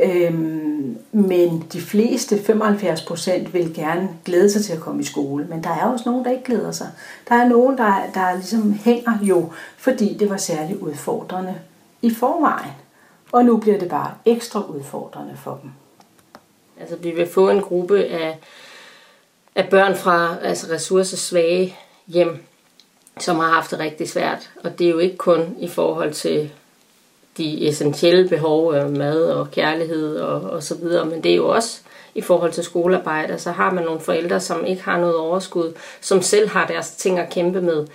[0.05, 5.47] Øhm, men de fleste, 75 procent, vil gerne glæde sig til at komme i skole.
[5.49, 6.89] Men der er også nogen, der ikke glæder sig.
[7.29, 11.55] Der er nogen, der, der ligesom hænger jo, fordi det var særligt udfordrende
[12.03, 12.73] i forvejen.
[13.33, 15.71] Og nu bliver det bare ekstra udfordrende for dem.
[16.81, 18.39] Altså vi vil få en gruppe af,
[19.55, 22.43] af børn fra altså ressourcesvage hjem,
[23.21, 24.51] som har haft det rigtig svært.
[24.65, 26.51] Og det er jo ikke kun i forhold til
[27.37, 31.49] de essentielle behov, af mad og kærlighed og, og så videre, men det er jo
[31.49, 31.81] også
[32.15, 33.39] i forhold til skolearbejde.
[33.39, 37.19] Så har man nogle forældre, som ikke har noget overskud, som selv har deres ting
[37.19, 37.87] at kæmpe med,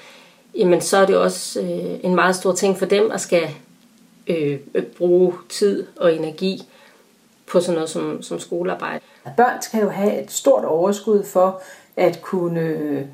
[0.56, 3.50] jamen så er det også øh, en meget stor ting for dem at skal
[4.28, 6.64] Øh, øh, bruge tid og energi
[7.52, 9.00] på sådan noget som, som skolearbejde.
[9.38, 11.62] Børn skal jo have et stort overskud for
[11.98, 13.08] at kunne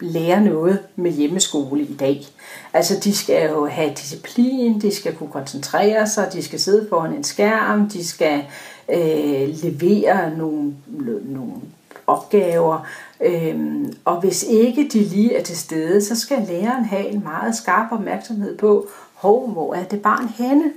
[0.00, 2.24] lære noget med hjemmeskole i dag.
[2.72, 7.14] Altså de skal jo have disciplin, de skal kunne koncentrere sig, de skal sidde foran
[7.14, 8.44] en skærm, de skal
[8.88, 10.74] øh, levere nogle,
[11.24, 11.52] nogle
[12.06, 12.86] opgaver.
[13.22, 17.56] Øhm, og hvis ikke de lige er til stede, så skal læreren have en meget
[17.56, 20.72] skarp opmærksomhed på, hov, hvor er det barn henne?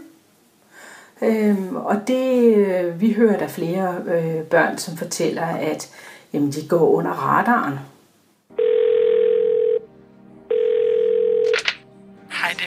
[1.21, 5.89] Øhm, og det, øh, vi hører der flere øh, børn, som fortæller, at
[6.33, 7.79] jamen, de går under radaren.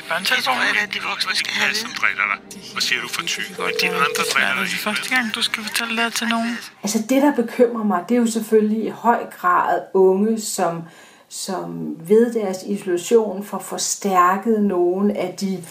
[0.08, 2.60] Hej, det er er det, de voksne skal have Som driller dig.
[2.72, 3.40] Hvad siger du for ty?
[3.58, 4.62] Og de andre Det driller er dig.
[4.62, 6.58] det første gang, du skal fortælle det til nogen.
[6.82, 10.82] Altså det, der bekymrer mig, det er jo selvfølgelig i høj grad unge, som,
[11.28, 15.64] som ved deres isolation får forstærket nogle af de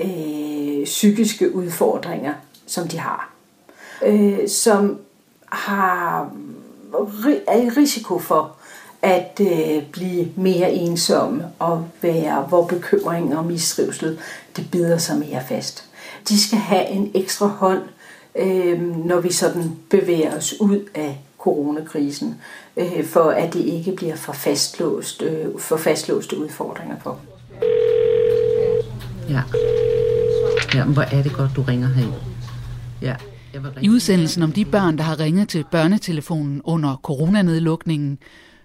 [0.00, 2.34] øh, psykiske udfordringer,
[2.66, 3.30] som de har.
[4.06, 4.98] Øh, som
[5.52, 6.30] har,
[7.48, 8.56] er i risiko for
[9.04, 14.18] at øh, blive mere ensomme og være, hvor bekymring og mistrivsel
[14.56, 15.84] det bider sig mere fast.
[16.28, 17.82] De skal have en ekstra hånd,
[18.38, 22.34] øh, når vi sådan bevæger os ud af coronakrisen,
[22.76, 27.58] øh, for at det ikke bliver for, fastlåst, øh, for fastlåste udfordringer for dem.
[29.28, 29.42] Ja.
[30.74, 32.12] Ja, men hvor er det godt, du ringer herind.
[33.02, 33.14] Ja.
[33.82, 38.18] I udsendelsen om de børn, der har ringet til børnetelefonen under coronanedlukningen,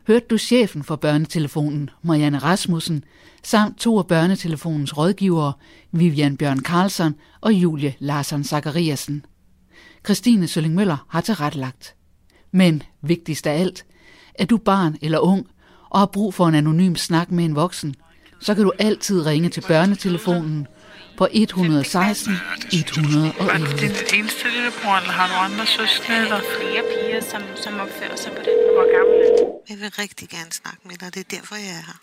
[0.10, 3.04] hørte du chefen for børnetelefonen, Marianne Rasmussen,
[3.44, 5.54] samt to af børnetelefonens rådgivere,
[5.92, 9.26] Vivian Bjørn Karlsson og Julie Larsen Zachariasen.
[10.06, 11.96] Christine Sølling Møller har tilrettelagt.
[12.52, 13.86] Men vigtigst af alt,
[14.36, 15.48] er du barn eller ung
[15.90, 17.96] og har brug for en anonym snak med en voksen,
[18.40, 20.68] så kan du altid ringe til børnetelefonen
[21.20, 22.34] på 116
[22.74, 23.34] 111.
[23.54, 26.18] Er det din eneste lillebror, eller har du andre søskende?
[26.18, 26.40] Eller?
[26.58, 29.46] flere piger, som, som opfører sig på den Hvor gammel er?
[29.70, 32.00] Jeg vil rigtig gerne snakke med dig, det er derfor, jeg er her.